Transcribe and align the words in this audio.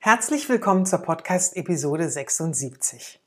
Herzlich 0.00 0.48
willkommen 0.48 0.86
zur 0.86 1.00
Podcast-Episode 1.00 2.08
76. 2.08 3.20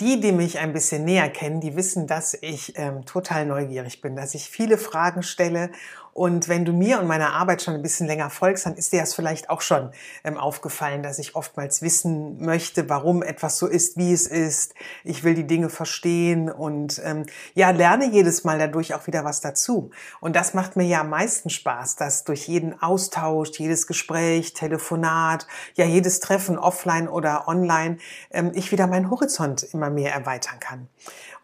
Die, 0.00 0.20
die 0.20 0.32
mich 0.32 0.58
ein 0.58 0.72
bisschen 0.72 1.04
näher 1.04 1.28
kennen, 1.28 1.60
die 1.60 1.76
wissen, 1.76 2.06
dass 2.06 2.32
ich 2.32 2.72
ähm, 2.78 3.04
total 3.04 3.44
neugierig 3.44 4.00
bin, 4.00 4.16
dass 4.16 4.34
ich 4.34 4.48
viele 4.48 4.78
Fragen 4.78 5.22
stelle 5.22 5.70
und 6.16 6.48
wenn 6.48 6.64
du 6.64 6.72
mir 6.72 6.98
und 6.98 7.06
meiner 7.06 7.34
Arbeit 7.34 7.60
schon 7.60 7.74
ein 7.74 7.82
bisschen 7.82 8.06
länger 8.06 8.30
folgst, 8.30 8.64
dann 8.64 8.74
ist 8.74 8.90
dir 8.90 9.00
das 9.00 9.12
vielleicht 9.12 9.50
auch 9.50 9.60
schon 9.60 9.90
ähm, 10.24 10.38
aufgefallen, 10.38 11.02
dass 11.02 11.18
ich 11.18 11.36
oftmals 11.36 11.82
wissen 11.82 12.42
möchte, 12.42 12.88
warum 12.88 13.22
etwas 13.22 13.58
so 13.58 13.66
ist, 13.66 13.98
wie 13.98 14.14
es 14.14 14.26
ist. 14.26 14.74
Ich 15.04 15.24
will 15.24 15.34
die 15.34 15.46
Dinge 15.46 15.68
verstehen 15.68 16.50
und 16.50 17.02
ähm, 17.04 17.26
ja, 17.52 17.68
lerne 17.68 18.08
jedes 18.08 18.44
Mal 18.44 18.58
dadurch 18.58 18.94
auch 18.94 19.06
wieder 19.06 19.24
was 19.26 19.42
dazu. 19.42 19.90
Und 20.18 20.36
das 20.36 20.54
macht 20.54 20.74
mir 20.74 20.86
ja 20.86 21.02
am 21.02 21.10
meisten 21.10 21.50
Spaß, 21.50 21.96
dass 21.96 22.24
durch 22.24 22.48
jeden 22.48 22.80
Austausch, 22.80 23.50
jedes 23.58 23.86
Gespräch, 23.86 24.54
Telefonat, 24.54 25.46
ja, 25.74 25.84
jedes 25.84 26.20
Treffen 26.20 26.58
offline 26.58 27.08
oder 27.08 27.46
online, 27.46 27.98
ähm, 28.30 28.52
ich 28.54 28.72
wieder 28.72 28.86
meinen 28.86 29.10
Horizont 29.10 29.64
immer 29.74 29.90
mehr 29.90 30.14
erweitern 30.14 30.60
kann. 30.60 30.88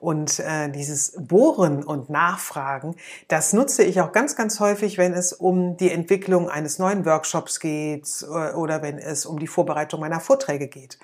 Und 0.02 0.40
äh, 0.40 0.68
dieses 0.68 1.12
Bohren 1.16 1.84
und 1.84 2.10
Nachfragen, 2.10 2.96
das 3.28 3.52
nutze 3.52 3.84
ich 3.84 4.00
auch 4.00 4.10
ganz, 4.10 4.34
ganz 4.34 4.58
häufig, 4.62 4.96
wenn 4.96 5.12
es 5.12 5.34
um 5.34 5.77
die 5.77 5.91
Entwicklung 5.91 6.48
eines 6.48 6.78
neuen 6.78 7.05
Workshops 7.05 7.60
geht 7.60 8.08
äh, 8.22 8.55
oder 8.55 8.80
wenn 8.80 8.98
es 8.98 9.27
um 9.27 9.38
die 9.38 9.46
Vorbereitung 9.46 10.00
meiner 10.00 10.20
Vorträge 10.20 10.68
geht. 10.68 10.98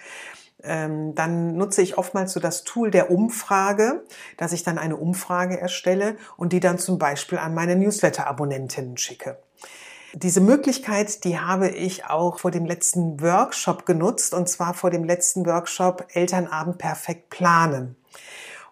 Ähm, 0.62 1.14
dann 1.14 1.56
nutze 1.56 1.83
ich 1.83 1.98
oftmals 1.98 2.33
so 2.33 2.41
das 2.41 2.64
Tool 2.64 2.91
der 2.91 3.11
Umfrage, 3.11 4.05
dass 4.39 4.53
ich 4.53 4.64
dann 4.64 4.79
eine 4.79 4.97
Umfrage 4.97 5.61
erstelle 5.61 6.17
und 6.36 6.53
die 6.53 6.61
dann 6.61 6.79
zum 6.79 6.98
Beispiel 6.98 7.39
an 7.39 7.55
meine 7.55 7.77
Newsletter-Abonnentinnen 7.77 8.97
schicke. 8.97 9.39
Diese 10.14 10.41
Möglichkeit, 10.41 11.25
die 11.25 11.39
habe 11.39 11.69
ich 11.69 12.06
auch 12.06 12.39
vor 12.39 12.51
dem 12.51 12.64
letzten 12.64 13.20
Workshop 13.20 13.84
genutzt, 13.84 14.33
und 14.33 14.48
zwar 14.48 14.73
vor 14.73 14.91
dem 14.91 15.05
letzten 15.05 15.45
Workshop 15.45 16.06
Elternabend 16.12 16.79
perfekt 16.79 17.29
planen. 17.29 17.95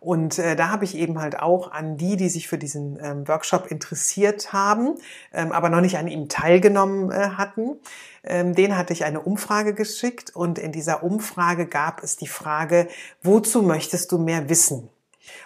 Und 0.07 0.39
äh, 0.39 0.55
da 0.55 0.69
habe 0.69 0.85
ich 0.85 0.97
eben 0.97 1.21
halt 1.21 1.41
auch 1.41 1.73
an 1.73 1.97
die, 1.97 2.17
die 2.17 2.29
sich 2.29 2.47
für 2.47 2.59
diesen 2.59 2.97
ähm, 3.03 3.27
Workshop 3.27 3.67
interessiert 3.73 4.53
haben, 4.53 4.95
ähm, 5.33 5.51
aber 5.51 5.69
noch 5.69 5.80
nicht 5.80 5.98
an 5.98 6.07
ihm 6.07 6.29
teilgenommen 6.29 7.11
äh, 7.11 7.30
hatten, 7.30 7.80
ähm, 8.23 8.55
den 8.55 8.79
hatte 8.79 8.92
ich 8.92 9.05
eine 9.05 9.19
Umfrage 9.19 9.75
geschickt 9.75 10.30
und 10.30 10.61
in 10.61 10.70
dieser 10.70 11.03
Umfrage 11.03 11.67
gab 11.67 12.05
es 12.05 12.17
die 12.17 12.29
Frage, 12.29 12.86
wozu 13.25 13.63
möchtest 13.63 14.13
du 14.13 14.19
mehr 14.19 14.48
wissen? 14.48 14.89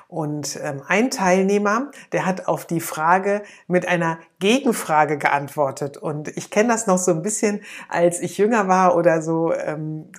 Und 0.09 0.61
ähm, 0.63 0.83
ein 0.87 1.11
Teilnehmer, 1.11 1.91
der 2.13 2.27
hat 2.27 2.47
auf 2.47 2.67
die 2.67 2.81
Frage 2.81 3.43
mit 3.67 3.89
einer 3.89 4.19
Gegenfrage 4.41 5.17
geantwortet. 5.17 5.97
Und 5.97 6.37
ich 6.37 6.51
kenne 6.51 6.69
das 6.69 6.87
noch 6.87 6.99
so 6.99 7.13
ein 7.13 7.23
bisschen, 7.23 7.63
als 7.89 8.21
ich 8.21 8.37
jünger 8.37 8.69
war 8.69 8.95
oder 8.95 9.23
so, 9.23 9.55
ähm, 9.55 10.11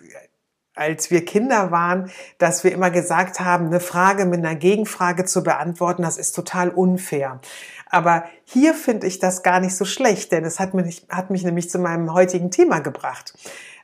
als 0.76 1.12
wir 1.12 1.26
Kinder 1.26 1.72
waren, 1.72 2.10
dass 2.38 2.64
wir 2.64 2.72
immer 2.72 2.92
gesagt 2.92 3.40
haben, 3.40 3.68
eine 3.68 3.80
Frage 3.80 4.26
mit 4.26 4.40
einer 4.40 4.56
Gegenfrage 4.56 5.26
zu 5.26 5.44
beantworten, 5.44 6.04
das 6.04 6.18
ist 6.18 6.34
total 6.34 6.70
unfair. 6.70 7.42
Aber 7.90 8.24
hier 8.46 8.74
finde 8.74 9.08
ich 9.08 9.20
das 9.20 9.44
gar 9.44 9.60
nicht 9.60 9.76
so 9.76 9.84
schlecht, 9.84 10.32
denn 10.32 10.46
es 10.46 10.60
hat 10.60 10.74
mich, 10.74 11.06
hat 11.10 11.30
mich 11.30 11.44
nämlich 11.44 11.70
zu 11.70 11.78
meinem 11.78 12.14
heutigen 12.14 12.50
Thema 12.50 12.80
gebracht. 12.80 13.34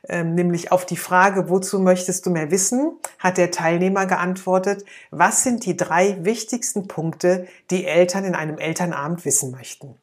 Ähm, 0.08 0.34
nämlich 0.34 0.72
auf 0.72 0.86
die 0.86 0.96
Frage, 0.96 1.50
wozu 1.50 1.78
möchtest 1.78 2.24
du 2.24 2.30
mehr 2.30 2.50
wissen, 2.50 2.96
hat 3.18 3.36
der 3.36 3.50
Teilnehmer 3.50 4.06
geantwortet, 4.06 4.84
was 5.10 5.42
sind 5.42 5.66
die 5.66 5.76
drei 5.76 6.16
wichtigsten 6.24 6.88
Punkte, 6.88 7.46
die 7.70 7.84
Eltern 7.84 8.24
in 8.24 8.34
einem 8.34 8.56
Elternabend 8.56 9.24
wissen 9.26 9.50
möchten? 9.50 9.96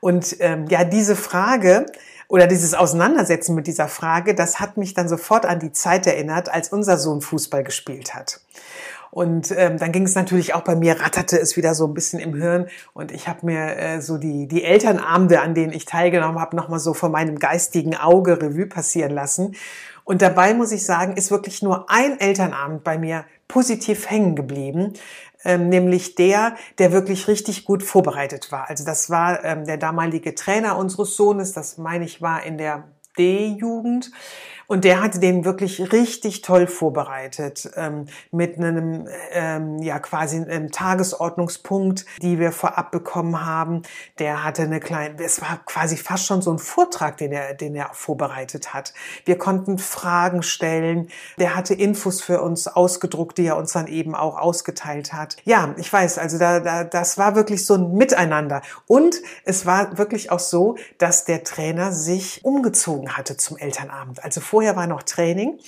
Und 0.00 0.36
ähm, 0.40 0.66
ja, 0.68 0.84
diese 0.84 1.16
Frage 1.16 1.86
oder 2.32 2.46
dieses 2.46 2.72
Auseinandersetzen 2.72 3.54
mit 3.54 3.66
dieser 3.66 3.88
Frage, 3.88 4.34
das 4.34 4.58
hat 4.58 4.78
mich 4.78 4.94
dann 4.94 5.06
sofort 5.06 5.44
an 5.44 5.60
die 5.60 5.70
Zeit 5.70 6.06
erinnert, 6.06 6.48
als 6.48 6.70
unser 6.70 6.96
Sohn 6.96 7.20
Fußball 7.20 7.62
gespielt 7.62 8.14
hat. 8.14 8.40
Und 9.10 9.52
ähm, 9.54 9.76
dann 9.76 9.92
ging 9.92 10.04
es 10.04 10.14
natürlich 10.14 10.54
auch 10.54 10.62
bei 10.62 10.74
mir, 10.74 10.98
ratterte 10.98 11.38
es 11.38 11.58
wieder 11.58 11.74
so 11.74 11.86
ein 11.86 11.92
bisschen 11.92 12.20
im 12.20 12.34
Hirn. 12.34 12.68
Und 12.94 13.12
ich 13.12 13.28
habe 13.28 13.44
mir 13.44 13.76
äh, 13.76 14.00
so 14.00 14.16
die, 14.16 14.48
die 14.48 14.64
Elternabende, 14.64 15.42
an 15.42 15.54
denen 15.54 15.74
ich 15.74 15.84
teilgenommen 15.84 16.40
habe, 16.40 16.56
nochmal 16.56 16.78
so 16.78 16.94
vor 16.94 17.10
meinem 17.10 17.38
geistigen 17.38 17.94
Auge 17.94 18.40
Revue 18.40 18.64
passieren 18.64 19.12
lassen. 19.12 19.54
Und 20.04 20.22
dabei 20.22 20.54
muss 20.54 20.72
ich 20.72 20.86
sagen, 20.86 21.18
ist 21.18 21.30
wirklich 21.30 21.60
nur 21.60 21.90
ein 21.90 22.18
Elternabend 22.18 22.82
bei 22.82 22.96
mir 22.96 23.26
positiv 23.46 24.08
hängen 24.08 24.36
geblieben 24.36 24.94
ähm, 25.44 25.68
nämlich 25.68 26.14
der, 26.14 26.56
der 26.78 26.92
wirklich 26.92 27.28
richtig 27.28 27.64
gut 27.64 27.82
vorbereitet 27.82 28.52
war. 28.52 28.68
Also 28.68 28.84
das 28.84 29.10
war 29.10 29.44
ähm, 29.44 29.64
der 29.64 29.76
damalige 29.76 30.34
Trainer 30.34 30.76
unseres 30.76 31.16
Sohnes, 31.16 31.52
das 31.52 31.78
meine 31.78 32.04
ich 32.04 32.22
war 32.22 32.42
in 32.44 32.58
der 32.58 32.84
D-Jugend. 33.18 34.10
Und 34.72 34.84
der 34.84 35.02
hatte 35.02 35.18
den 35.18 35.44
wirklich 35.44 35.92
richtig 35.92 36.40
toll 36.40 36.66
vorbereitet 36.66 37.70
ähm, 37.76 38.06
mit 38.30 38.56
einem 38.56 39.06
ähm, 39.30 39.82
ja 39.82 39.98
quasi 39.98 40.38
einem 40.38 40.72
Tagesordnungspunkt, 40.72 42.06
die 42.22 42.38
wir 42.38 42.52
vorab 42.52 42.90
bekommen 42.90 43.44
haben. 43.44 43.82
Der 44.18 44.44
hatte 44.44 44.62
eine 44.62 44.80
kleine, 44.80 45.22
es 45.22 45.42
war 45.42 45.60
quasi 45.66 45.98
fast 45.98 46.24
schon 46.24 46.40
so 46.40 46.50
ein 46.50 46.58
Vortrag, 46.58 47.18
den 47.18 47.32
er, 47.32 47.52
den 47.52 47.74
er 47.74 47.90
vorbereitet 47.92 48.72
hat. 48.72 48.94
Wir 49.26 49.36
konnten 49.36 49.76
Fragen 49.76 50.42
stellen. 50.42 51.08
Der 51.38 51.54
hatte 51.54 51.74
Infos 51.74 52.22
für 52.22 52.40
uns 52.40 52.66
ausgedruckt, 52.66 53.36
die 53.36 53.44
er 53.44 53.58
uns 53.58 53.72
dann 53.72 53.88
eben 53.88 54.14
auch 54.14 54.38
ausgeteilt 54.38 55.12
hat. 55.12 55.36
Ja, 55.44 55.74
ich 55.76 55.92
weiß, 55.92 56.16
also 56.16 56.38
da, 56.38 56.60
da 56.60 56.84
das 56.84 57.18
war 57.18 57.34
wirklich 57.34 57.66
so 57.66 57.74
ein 57.74 57.92
Miteinander. 57.92 58.62
Und 58.86 59.16
es 59.44 59.66
war 59.66 59.98
wirklich 59.98 60.30
auch 60.30 60.40
so, 60.40 60.76
dass 60.96 61.26
der 61.26 61.44
Trainer 61.44 61.92
sich 61.92 62.42
umgezogen 62.42 63.18
hatte 63.18 63.36
zum 63.36 63.58
Elternabend. 63.58 64.24
Also 64.24 64.40
vorher 64.40 64.61
vorher 64.62 64.76
war 64.76 64.86
noch 64.86 65.02
Training 65.02 65.58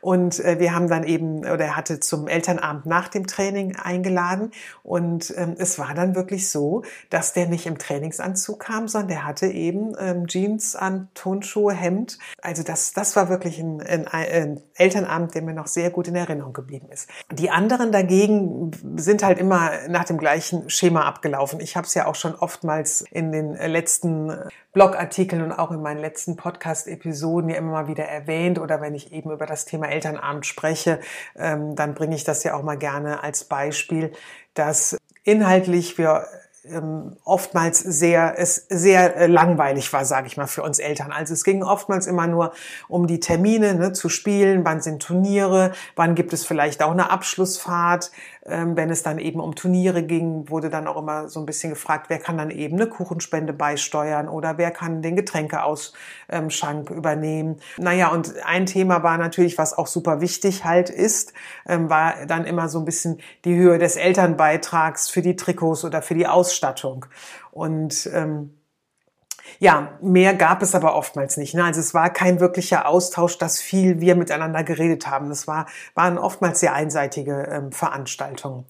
und 0.00 0.38
äh, 0.38 0.60
wir 0.60 0.76
haben 0.76 0.86
dann 0.86 1.02
eben, 1.02 1.38
oder 1.40 1.64
er 1.64 1.76
hatte 1.76 1.98
zum 1.98 2.28
Elternabend 2.28 2.86
nach 2.86 3.08
dem 3.08 3.26
Training 3.26 3.74
eingeladen 3.74 4.52
und 4.84 5.34
ähm, 5.36 5.56
es 5.58 5.76
war 5.76 5.92
dann 5.92 6.14
wirklich 6.14 6.48
so, 6.48 6.84
dass 7.10 7.32
der 7.32 7.48
nicht 7.48 7.66
im 7.66 7.78
Trainingsanzug 7.78 8.60
kam, 8.60 8.86
sondern 8.86 9.08
der 9.08 9.26
hatte 9.26 9.46
eben 9.48 9.96
ähm, 9.98 10.28
Jeans 10.28 10.76
an, 10.76 11.08
Tonschuhe, 11.14 11.72
Hemd. 11.74 12.20
Also 12.42 12.62
das, 12.62 12.92
das 12.92 13.16
war 13.16 13.28
wirklich 13.28 13.58
ein, 13.58 13.80
ein, 13.82 14.06
ein 14.06 14.60
Elternabend, 14.76 15.34
der 15.34 15.42
mir 15.42 15.54
noch 15.54 15.66
sehr 15.66 15.90
gut 15.90 16.08
in 16.08 16.16
Erinnerung 16.16 16.52
geblieben 16.52 16.88
ist. 16.90 17.08
Die 17.30 17.50
anderen 17.50 17.92
dagegen 17.92 18.72
sind 18.96 19.22
halt 19.22 19.38
immer 19.38 19.70
nach 19.88 20.04
dem 20.04 20.18
gleichen 20.18 20.68
Schema 20.68 21.04
abgelaufen. 21.04 21.60
Ich 21.60 21.76
habe 21.76 21.86
es 21.86 21.94
ja 21.94 22.06
auch 22.06 22.14
schon 22.14 22.34
oftmals 22.34 23.04
in 23.10 23.32
den 23.32 23.54
letzten 23.54 24.32
Blogartikeln 24.72 25.42
und 25.42 25.52
auch 25.52 25.70
in 25.70 25.80
meinen 25.80 26.00
letzten 26.00 26.36
Podcast-Episoden 26.36 27.50
ja 27.50 27.56
immer 27.56 27.72
mal 27.72 27.88
wieder 27.88 28.04
erwähnt 28.04 28.58
oder 28.58 28.80
wenn 28.80 28.94
ich 28.94 29.12
eben 29.12 29.30
über 29.30 29.46
das 29.46 29.64
Thema 29.64 29.86
Elternabend 29.86 30.46
spreche, 30.46 31.00
ähm, 31.36 31.76
dann 31.76 31.94
bringe 31.94 32.16
ich 32.16 32.24
das 32.24 32.42
ja 32.42 32.54
auch 32.54 32.62
mal 32.62 32.76
gerne 32.76 33.22
als 33.22 33.44
Beispiel, 33.44 34.12
dass 34.54 34.96
inhaltlich 35.22 35.96
wir 35.98 36.26
ähm, 36.64 37.16
oftmals 37.24 37.78
sehr, 37.78 38.38
es 38.38 38.66
sehr 38.68 39.16
äh, 39.16 39.26
langweilig 39.26 39.92
war, 39.92 40.04
sage 40.04 40.26
ich 40.26 40.36
mal, 40.36 40.46
für 40.46 40.62
uns 40.62 40.78
Eltern. 40.78 41.12
Also 41.12 41.34
es 41.34 41.44
ging 41.44 41.62
oftmals 41.62 42.06
immer 42.06 42.26
nur 42.26 42.52
um 42.88 43.06
die 43.06 43.20
Termine, 43.20 43.74
ne, 43.74 43.92
zu 43.92 44.08
spielen, 44.08 44.64
wann 44.64 44.80
sind 44.80 45.02
Turniere, 45.02 45.72
wann 45.96 46.14
gibt 46.14 46.32
es 46.32 46.44
vielleicht 46.44 46.82
auch 46.82 46.92
eine 46.92 47.10
Abschlussfahrt. 47.10 48.10
Ähm, 48.46 48.76
wenn 48.76 48.90
es 48.90 49.02
dann 49.02 49.18
eben 49.18 49.40
um 49.40 49.54
Turniere 49.54 50.02
ging, 50.02 50.50
wurde 50.50 50.68
dann 50.68 50.86
auch 50.86 50.96
immer 50.96 51.28
so 51.28 51.40
ein 51.40 51.46
bisschen 51.46 51.70
gefragt, 51.70 52.06
wer 52.10 52.18
kann 52.18 52.36
dann 52.36 52.50
eben 52.50 52.76
eine 52.76 52.88
Kuchenspende 52.88 53.52
beisteuern 53.52 54.28
oder 54.28 54.58
wer 54.58 54.70
kann 54.70 55.00
den 55.00 55.16
Getränkeausschank 55.16 56.90
übernehmen. 56.90 57.56
Naja, 57.78 58.08
und 58.08 58.34
ein 58.44 58.66
Thema 58.66 59.02
war 59.02 59.16
natürlich, 59.16 59.56
was 59.56 59.76
auch 59.76 59.86
super 59.86 60.20
wichtig 60.20 60.64
halt 60.64 60.90
ist, 60.90 61.32
ähm, 61.66 61.88
war 61.88 62.26
dann 62.26 62.44
immer 62.44 62.68
so 62.68 62.78
ein 62.78 62.84
bisschen 62.84 63.18
die 63.46 63.56
Höhe 63.56 63.78
des 63.78 63.96
Elternbeitrags 63.96 65.08
für 65.08 65.22
die 65.22 65.36
Trikots 65.36 65.84
oder 65.84 66.02
für 66.02 66.14
die 66.14 66.26
Ausstattung. 66.26 67.06
Und 67.50 68.10
ähm, 68.12 68.50
ja, 69.58 69.92
mehr 70.00 70.34
gab 70.34 70.62
es 70.62 70.74
aber 70.74 70.94
oftmals 70.94 71.36
nicht. 71.36 71.54
Ne? 71.54 71.64
Also 71.64 71.80
es 71.80 71.94
war 71.94 72.10
kein 72.10 72.40
wirklicher 72.40 72.88
Austausch, 72.88 73.38
dass 73.38 73.60
viel 73.60 74.00
wir 74.00 74.16
miteinander 74.16 74.64
geredet 74.64 75.06
haben. 75.06 75.30
Es 75.30 75.46
war, 75.46 75.66
waren 75.94 76.18
oftmals 76.18 76.60
sehr 76.60 76.74
einseitige 76.74 77.48
ähm, 77.50 77.72
Veranstaltungen. 77.72 78.66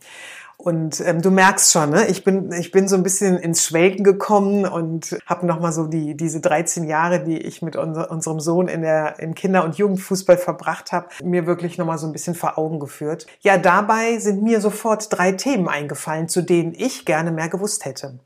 Und 0.56 1.00
ähm, 1.00 1.21
du 1.21 1.31
merkst 1.31 1.73
schon, 1.73 1.91
ne? 1.91 2.06
ich 2.06 2.23
bin 2.23 2.53
ich 2.53 2.71
bin 2.71 2.87
so 2.87 2.94
ein 2.94 3.03
bisschen 3.03 3.37
ins 3.37 3.65
Schwelgen 3.65 4.05
gekommen 4.05 4.65
und 4.67 5.19
habe 5.26 5.47
noch 5.47 5.59
mal 5.59 5.73
so 5.73 5.87
die 5.87 6.17
diese 6.17 6.41
13 6.41 6.85
Jahre, 6.85 7.25
die 7.25 7.38
ich 7.38 7.61
mit 7.61 7.75
unser, 7.76 8.11
unserem 8.11 8.38
Sohn 8.38 8.69
in 8.69 8.82
der 8.82 9.19
im 9.19 9.35
Kinder- 9.35 9.65
und 9.65 9.76
Jugendfußball 9.76 10.38
verbracht 10.38 10.93
habe, 10.93 11.09
mir 11.25 11.47
wirklich 11.47 11.76
noch 11.76 11.87
mal 11.87 11.99
so 11.99 12.06
ein 12.06 12.12
bisschen 12.12 12.37
vor 12.37 12.56
Augen 12.56 12.79
geführt. 12.79 13.26
Ja, 13.41 13.59
dabei 13.59 14.19
sind 14.19 14.43
mir 14.43 14.61
sofort 14.61 15.12
drei 15.12 15.32
Themen 15.32 15.69
eingefallen, 15.69 16.29
zu 16.29 16.41
denen 16.41 16.73
ich 16.75 17.05
gerne 17.05 17.32
mehr 17.32 17.49
gewusst 17.49 17.85
hätte. 17.85 18.21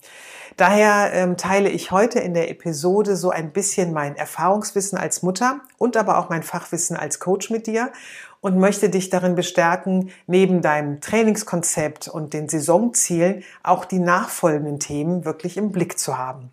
Daher 0.58 1.12
ähm, 1.12 1.37
teile 1.37 1.69
ich 1.69 1.93
heute 1.93 2.19
in 2.19 2.34
der 2.34 2.50
Episode 2.50 3.14
so 3.14 3.31
ein 3.31 3.52
bisschen 3.52 3.93
mein 3.93 4.16
Erfahrungswissen 4.16 4.99
als 4.99 5.22
Mutter 5.22 5.60
und 5.78 5.96
aber 5.96 6.19
auch 6.19 6.31
mein 6.31 6.43
Fachwissen 6.43 6.96
als 6.96 7.20
Coach 7.20 7.49
mit 7.50 7.69
dir 7.69 7.93
und 8.40 8.58
möchte 8.58 8.90
dich 8.90 9.08
darin 9.08 9.37
bestärken, 9.37 10.10
neben 10.26 10.60
deinem 10.60 11.00
Trainingskonzept 11.00 12.08
und 12.08 12.34
den 12.34 12.49
Saisonzielen 12.49 13.44
auch 13.62 13.84
die 13.84 14.00
nachfolgenden 14.00 14.81
Themen 14.81 15.25
wirklich 15.25 15.56
im 15.56 15.70
Blick 15.70 15.96
zu 15.96 16.19
haben. 16.19 16.50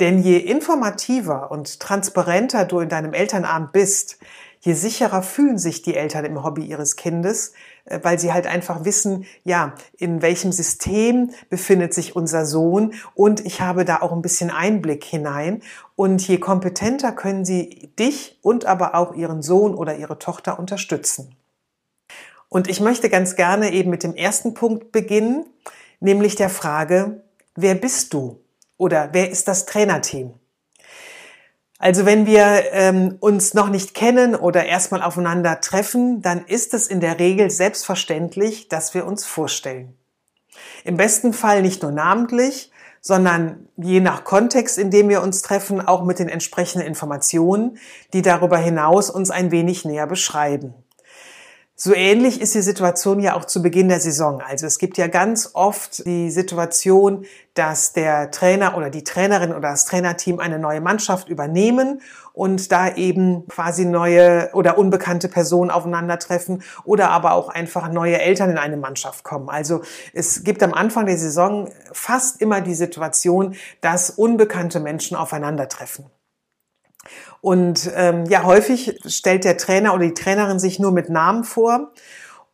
Denn 0.00 0.20
je 0.20 0.38
informativer 0.38 1.52
und 1.52 1.78
transparenter 1.78 2.64
du 2.64 2.80
in 2.80 2.88
deinem 2.88 3.12
Elternabend 3.12 3.70
bist, 3.70 4.18
je 4.62 4.72
sicherer 4.72 5.22
fühlen 5.22 5.58
sich 5.58 5.80
die 5.82 5.94
Eltern 5.94 6.24
im 6.24 6.42
Hobby 6.42 6.64
ihres 6.64 6.96
Kindes, 6.96 7.52
weil 7.86 8.18
sie 8.18 8.32
halt 8.32 8.46
einfach 8.46 8.84
wissen, 8.84 9.26
ja, 9.44 9.74
in 9.96 10.22
welchem 10.22 10.52
System 10.52 11.30
befindet 11.50 11.92
sich 11.92 12.16
unser 12.16 12.46
Sohn 12.46 12.94
und 13.14 13.44
ich 13.44 13.60
habe 13.60 13.84
da 13.84 14.00
auch 14.00 14.12
ein 14.12 14.22
bisschen 14.22 14.50
Einblick 14.50 15.04
hinein. 15.04 15.62
Und 15.96 16.26
je 16.26 16.38
kompetenter 16.38 17.12
können 17.12 17.44
sie 17.44 17.90
dich 17.98 18.38
und 18.42 18.64
aber 18.64 18.94
auch 18.94 19.14
ihren 19.14 19.42
Sohn 19.42 19.74
oder 19.74 19.96
ihre 19.96 20.18
Tochter 20.18 20.58
unterstützen. 20.58 21.36
Und 22.48 22.68
ich 22.68 22.80
möchte 22.80 23.10
ganz 23.10 23.36
gerne 23.36 23.72
eben 23.72 23.90
mit 23.90 24.02
dem 24.02 24.14
ersten 24.14 24.54
Punkt 24.54 24.92
beginnen, 24.92 25.46
nämlich 26.00 26.36
der 26.36 26.50
Frage, 26.50 27.22
wer 27.54 27.74
bist 27.74 28.14
du 28.14 28.40
oder 28.76 29.10
wer 29.12 29.30
ist 29.30 29.48
das 29.48 29.66
Trainerteam? 29.66 30.34
Also 31.78 32.06
wenn 32.06 32.26
wir 32.26 32.64
ähm, 32.72 33.16
uns 33.20 33.52
noch 33.54 33.68
nicht 33.68 33.94
kennen 33.94 34.34
oder 34.34 34.64
erstmal 34.64 35.02
aufeinander 35.02 35.60
treffen, 35.60 36.22
dann 36.22 36.44
ist 36.46 36.72
es 36.72 36.86
in 36.86 37.00
der 37.00 37.18
Regel 37.18 37.50
selbstverständlich, 37.50 38.68
dass 38.68 38.94
wir 38.94 39.06
uns 39.06 39.26
vorstellen. 39.26 39.96
Im 40.84 40.96
besten 40.96 41.32
Fall 41.32 41.62
nicht 41.62 41.82
nur 41.82 41.90
namentlich, 41.90 42.70
sondern 43.00 43.68
je 43.76 44.00
nach 44.00 44.24
Kontext, 44.24 44.78
in 44.78 44.90
dem 44.90 45.08
wir 45.08 45.20
uns 45.20 45.42
treffen, 45.42 45.86
auch 45.86 46.04
mit 46.04 46.18
den 46.18 46.28
entsprechenden 46.28 46.86
Informationen, 46.86 47.76
die 48.12 48.22
darüber 48.22 48.56
hinaus 48.56 49.10
uns 49.10 49.30
ein 49.30 49.50
wenig 49.50 49.84
näher 49.84 50.06
beschreiben. 50.06 50.74
So 51.76 51.92
ähnlich 51.92 52.40
ist 52.40 52.54
die 52.54 52.62
Situation 52.62 53.18
ja 53.18 53.34
auch 53.34 53.46
zu 53.46 53.60
Beginn 53.60 53.88
der 53.88 53.98
Saison. 53.98 54.40
Also 54.40 54.64
es 54.64 54.78
gibt 54.78 54.96
ja 54.96 55.08
ganz 55.08 55.50
oft 55.54 56.06
die 56.06 56.30
Situation, 56.30 57.26
dass 57.54 57.92
der 57.92 58.30
Trainer 58.30 58.76
oder 58.76 58.90
die 58.90 59.02
Trainerin 59.02 59.50
oder 59.50 59.70
das 59.70 59.84
Trainerteam 59.84 60.38
eine 60.38 60.60
neue 60.60 60.80
Mannschaft 60.80 61.28
übernehmen 61.28 62.00
und 62.32 62.70
da 62.70 62.94
eben 62.94 63.48
quasi 63.48 63.86
neue 63.86 64.50
oder 64.52 64.78
unbekannte 64.78 65.28
Personen 65.28 65.72
aufeinandertreffen 65.72 66.62
oder 66.84 67.10
aber 67.10 67.32
auch 67.32 67.48
einfach 67.48 67.90
neue 67.90 68.20
Eltern 68.20 68.50
in 68.50 68.58
eine 68.58 68.76
Mannschaft 68.76 69.24
kommen. 69.24 69.48
Also 69.48 69.82
es 70.12 70.44
gibt 70.44 70.62
am 70.62 70.74
Anfang 70.74 71.06
der 71.06 71.18
Saison 71.18 71.72
fast 71.90 72.40
immer 72.40 72.60
die 72.60 72.74
Situation, 72.74 73.56
dass 73.80 74.10
unbekannte 74.10 74.78
Menschen 74.78 75.16
aufeinandertreffen. 75.16 76.06
Und 77.44 77.90
ähm, 77.94 78.24
ja, 78.24 78.44
häufig 78.44 78.98
stellt 79.04 79.44
der 79.44 79.58
Trainer 79.58 79.92
oder 79.92 80.06
die 80.06 80.14
Trainerin 80.14 80.58
sich 80.58 80.78
nur 80.78 80.92
mit 80.92 81.10
Namen 81.10 81.44
vor 81.44 81.92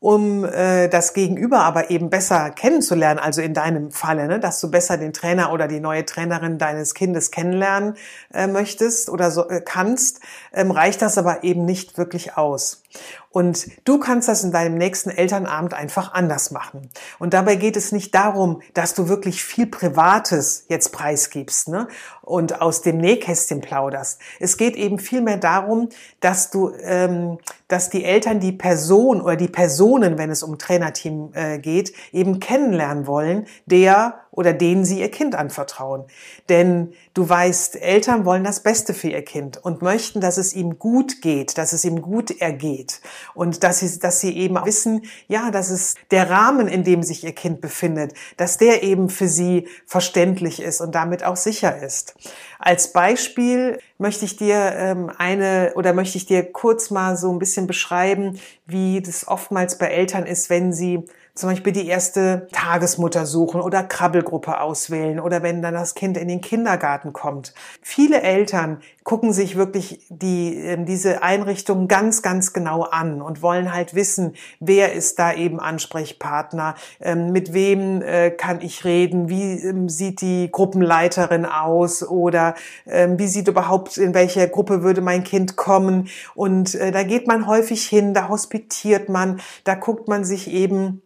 um 0.00 0.46
äh, 0.46 0.88
das 0.88 1.12
Gegenüber 1.12 1.58
aber 1.58 1.90
eben 1.90 2.08
besser 2.08 2.50
kennenzulernen, 2.50 3.18
also 3.18 3.42
in 3.42 3.52
deinem 3.52 3.90
Falle, 3.90 4.26
ne, 4.26 4.40
dass 4.40 4.58
du 4.60 4.70
besser 4.70 4.96
den 4.96 5.12
Trainer 5.12 5.52
oder 5.52 5.68
die 5.68 5.78
neue 5.78 6.06
Trainerin 6.06 6.56
deines 6.56 6.94
Kindes 6.94 7.30
kennenlernen 7.30 7.96
äh, 8.32 8.46
möchtest 8.46 9.10
oder 9.10 9.30
so 9.30 9.46
äh, 9.48 9.60
kannst, 9.60 10.20
ähm, 10.54 10.70
reicht 10.70 11.02
das 11.02 11.18
aber 11.18 11.44
eben 11.44 11.66
nicht 11.66 11.98
wirklich 11.98 12.38
aus. 12.38 12.82
Und 13.32 13.68
du 13.84 14.00
kannst 14.00 14.28
das 14.28 14.42
in 14.42 14.50
deinem 14.50 14.76
nächsten 14.76 15.08
Elternabend 15.08 15.72
einfach 15.72 16.12
anders 16.14 16.50
machen. 16.50 16.90
Und 17.20 17.32
dabei 17.32 17.54
geht 17.54 17.76
es 17.76 17.92
nicht 17.92 18.12
darum, 18.12 18.60
dass 18.74 18.94
du 18.94 19.08
wirklich 19.08 19.44
viel 19.44 19.66
Privates 19.66 20.64
jetzt 20.68 20.90
preisgibst 20.90 21.68
ne? 21.68 21.86
und 22.22 22.60
aus 22.60 22.82
dem 22.82 22.98
Nähkästchen 22.98 23.60
plauderst. 23.60 24.20
Es 24.40 24.56
geht 24.56 24.74
eben 24.74 24.98
vielmehr 24.98 25.36
darum, 25.36 25.90
dass 26.18 26.50
du, 26.50 26.72
ähm, 26.82 27.38
dass 27.68 27.88
die 27.88 28.04
Eltern 28.04 28.40
die 28.40 28.52
Person 28.52 29.20
oder 29.20 29.36
die 29.36 29.48
Personen, 29.48 30.18
wenn 30.18 30.30
es 30.30 30.42
um 30.42 30.58
Trainerteam 30.58 31.30
äh, 31.34 31.58
geht, 31.58 31.92
eben 32.10 32.40
kennenlernen 32.40 33.06
wollen, 33.06 33.46
der 33.64 34.24
oder 34.30 34.52
denen 34.52 34.84
sie 34.84 35.00
ihr 35.00 35.10
Kind 35.10 35.34
anvertrauen. 35.34 36.04
Denn 36.48 36.92
du 37.14 37.28
weißt, 37.28 37.76
Eltern 37.76 38.24
wollen 38.24 38.44
das 38.44 38.62
Beste 38.62 38.94
für 38.94 39.08
ihr 39.08 39.24
Kind 39.24 39.56
und 39.62 39.82
möchten, 39.82 40.20
dass 40.20 40.38
es 40.38 40.54
ihm 40.54 40.78
gut 40.78 41.20
geht, 41.20 41.58
dass 41.58 41.72
es 41.72 41.84
ihm 41.84 42.00
gut 42.00 42.40
ergeht 42.40 43.00
und 43.34 43.62
dass 43.64 43.80
sie, 43.80 43.98
dass 43.98 44.20
sie 44.20 44.36
eben 44.36 44.56
wissen, 44.64 45.02
ja, 45.26 45.50
dass 45.50 45.70
es 45.70 45.94
der 46.10 46.30
Rahmen, 46.30 46.68
in 46.68 46.84
dem 46.84 47.02
sich 47.02 47.24
ihr 47.24 47.34
Kind 47.34 47.60
befindet, 47.60 48.14
dass 48.36 48.56
der 48.56 48.82
eben 48.82 49.08
für 49.08 49.28
sie 49.28 49.66
verständlich 49.86 50.60
ist 50.60 50.80
und 50.80 50.94
damit 50.94 51.24
auch 51.24 51.36
sicher 51.36 51.82
ist. 51.82 52.14
Als 52.62 52.92
Beispiel 52.92 53.78
möchte 53.96 54.26
ich 54.26 54.36
dir 54.36 54.72
ähm, 54.76 55.10
eine 55.16 55.72
oder 55.76 55.94
möchte 55.94 56.18
ich 56.18 56.26
dir 56.26 56.52
kurz 56.52 56.90
mal 56.90 57.16
so 57.16 57.32
ein 57.32 57.38
bisschen 57.38 57.66
beschreiben, 57.66 58.38
wie 58.66 59.00
das 59.00 59.26
oftmals 59.26 59.78
bei 59.78 59.86
Eltern 59.86 60.26
ist, 60.26 60.50
wenn 60.50 60.74
sie 60.74 61.06
zum 61.34 61.48
Beispiel 61.48 61.72
die 61.72 61.86
erste 61.86 62.48
Tagesmutter 62.52 63.24
suchen 63.24 63.62
oder 63.62 63.82
Krabbelgruppe 63.82 64.60
auswählen 64.60 65.20
oder 65.20 65.42
wenn 65.42 65.62
dann 65.62 65.72
das 65.72 65.94
Kind 65.94 66.18
in 66.18 66.28
den 66.28 66.42
Kindergarten 66.42 67.14
kommt. 67.14 67.54
Viele 67.80 68.20
Eltern 68.20 68.82
gucken 69.04 69.32
sich 69.32 69.56
wirklich 69.56 70.06
die, 70.08 70.56
ähm, 70.56 70.84
diese 70.84 71.22
Einrichtung 71.22 71.88
ganz, 71.88 72.22
ganz 72.22 72.52
genau 72.52 72.82
an 72.82 73.22
und 73.22 73.42
wollen 73.42 73.72
halt 73.72 73.94
wissen, 73.94 74.34
wer 74.60 74.92
ist 74.92 75.18
da 75.18 75.32
eben 75.32 75.60
Ansprechpartner, 75.60 76.74
ähm, 77.00 77.32
mit 77.32 77.52
wem 77.52 78.02
äh, 78.02 78.30
kann 78.30 78.60
ich 78.60 78.84
reden, 78.84 79.28
wie 79.28 79.54
ähm, 79.54 79.88
sieht 79.88 80.20
die 80.20 80.50
Gruppenleiterin 80.50 81.46
aus 81.46 82.06
oder 82.06 82.54
wie 82.84 83.26
sieht 83.26 83.48
überhaupt, 83.48 83.96
in 83.96 84.14
welcher 84.14 84.46
Gruppe 84.46 84.82
würde 84.82 85.00
mein 85.00 85.24
Kind 85.24 85.56
kommen. 85.56 86.08
Und 86.34 86.74
äh, 86.74 86.90
da 86.90 87.02
geht 87.02 87.26
man 87.26 87.46
häufig 87.46 87.86
hin, 87.86 88.14
da 88.14 88.28
hospitiert 88.28 89.08
man, 89.08 89.40
da 89.64 89.74
guckt 89.74 90.08
man 90.08 90.24
sich 90.24 90.50
eben 90.50 91.02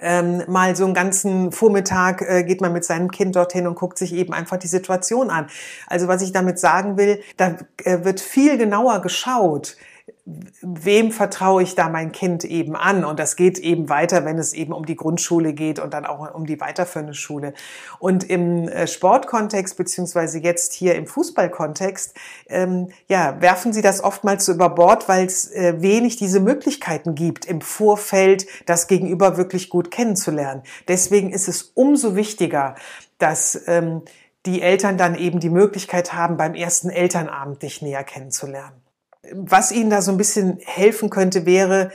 ähm, 0.00 0.42
mal 0.46 0.76
so 0.76 0.84
einen 0.84 0.94
ganzen 0.94 1.52
Vormittag 1.52 2.22
äh, 2.22 2.44
geht 2.44 2.60
man 2.60 2.72
mit 2.72 2.84
seinem 2.84 3.10
Kind 3.10 3.36
dorthin 3.36 3.66
und 3.66 3.74
guckt 3.74 3.98
sich 3.98 4.12
eben 4.12 4.32
einfach 4.32 4.56
die 4.56 4.66
Situation 4.66 5.30
an. 5.30 5.46
Also 5.86 6.08
was 6.08 6.22
ich 6.22 6.32
damit 6.32 6.58
sagen 6.58 6.96
will, 6.96 7.20
da 7.36 7.56
äh, 7.84 8.04
wird 8.04 8.20
viel 8.20 8.58
genauer 8.58 9.00
geschaut, 9.02 9.76
wem 10.24 11.12
vertraue 11.12 11.62
ich 11.62 11.74
da 11.74 11.88
mein 11.88 12.12
Kind 12.12 12.44
eben 12.44 12.76
an? 12.76 13.04
Und 13.04 13.18
das 13.18 13.36
geht 13.36 13.58
eben 13.58 13.88
weiter, 13.88 14.24
wenn 14.24 14.38
es 14.38 14.52
eben 14.52 14.72
um 14.72 14.86
die 14.86 14.96
Grundschule 14.96 15.52
geht 15.52 15.78
und 15.78 15.94
dann 15.94 16.04
auch 16.04 16.34
um 16.34 16.46
die 16.46 16.60
weiterführende 16.60 17.14
Schule. 17.14 17.54
Und 17.98 18.24
im 18.24 18.68
äh, 18.68 18.86
Sportkontext 18.86 19.76
beziehungsweise 19.76 20.38
jetzt 20.38 20.72
hier 20.72 20.94
im 20.94 21.06
Fußballkontext, 21.06 22.14
ähm, 22.48 22.88
ja, 23.08 23.40
werfen 23.40 23.72
Sie 23.72 23.82
das 23.82 24.02
oftmals 24.02 24.44
so 24.44 24.52
über 24.52 24.68
Bord, 24.68 25.08
weil 25.08 25.26
es 25.26 25.50
äh, 25.52 25.80
wenig 25.80 26.16
diese 26.16 26.40
Möglichkeiten 26.40 27.14
gibt, 27.14 27.44
im 27.44 27.60
Vorfeld 27.60 28.46
das 28.66 28.88
Gegenüber 28.88 29.36
wirklich 29.36 29.70
gut 29.70 29.90
kennenzulernen. 29.90 30.62
Deswegen 30.88 31.30
ist 31.30 31.48
es 31.48 31.62
umso 31.74 32.16
wichtiger, 32.16 32.74
dass 33.18 33.60
ähm, 33.66 34.02
die 34.44 34.62
Eltern 34.62 34.98
dann 34.98 35.16
eben 35.16 35.40
die 35.40 35.50
Möglichkeit 35.50 36.12
haben, 36.12 36.36
beim 36.36 36.54
ersten 36.54 36.90
Elternabend 36.90 37.62
dich 37.62 37.82
näher 37.82 38.04
kennenzulernen 38.04 38.85
was 39.32 39.72
Ihnen 39.72 39.90
da 39.90 40.02
so 40.02 40.10
ein 40.10 40.18
bisschen 40.18 40.58
helfen 40.64 41.10
könnte, 41.10 41.46
wäre, 41.46 41.90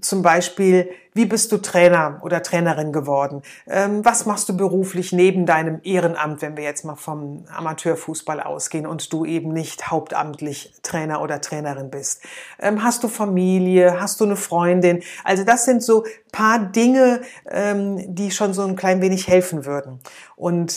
zum 0.00 0.22
Beispiel, 0.22 0.90
wie 1.14 1.24
bist 1.24 1.52
du 1.52 1.58
Trainer 1.58 2.20
oder 2.22 2.42
Trainerin 2.42 2.92
geworden? 2.92 3.42
Ähm, 3.66 4.04
was 4.04 4.26
machst 4.26 4.48
du 4.48 4.56
beruflich 4.56 5.12
neben 5.12 5.46
deinem 5.46 5.80
Ehrenamt, 5.82 6.42
wenn 6.42 6.56
wir 6.56 6.64
jetzt 6.64 6.84
mal 6.84 6.96
vom 6.96 7.46
Amateurfußball 7.48 8.40
ausgehen 8.40 8.86
und 8.86 9.12
du 9.12 9.24
eben 9.24 9.52
nicht 9.52 9.90
hauptamtlich 9.90 10.74
Trainer 10.82 11.22
oder 11.22 11.40
Trainerin 11.40 11.90
bist? 11.90 12.22
Ähm, 12.58 12.82
hast 12.82 13.02
du 13.04 13.08
Familie? 13.08 14.00
Hast 14.00 14.20
du 14.20 14.24
eine 14.24 14.36
Freundin? 14.36 15.02
Also 15.24 15.44
das 15.44 15.64
sind 15.64 15.82
so 15.82 16.04
paar 16.32 16.58
Dinge, 16.58 17.22
ähm, 17.50 18.14
die 18.14 18.30
schon 18.30 18.52
so 18.52 18.62
ein 18.62 18.76
klein 18.76 19.00
wenig 19.00 19.28
helfen 19.28 19.64
würden. 19.64 20.00
Und 20.34 20.72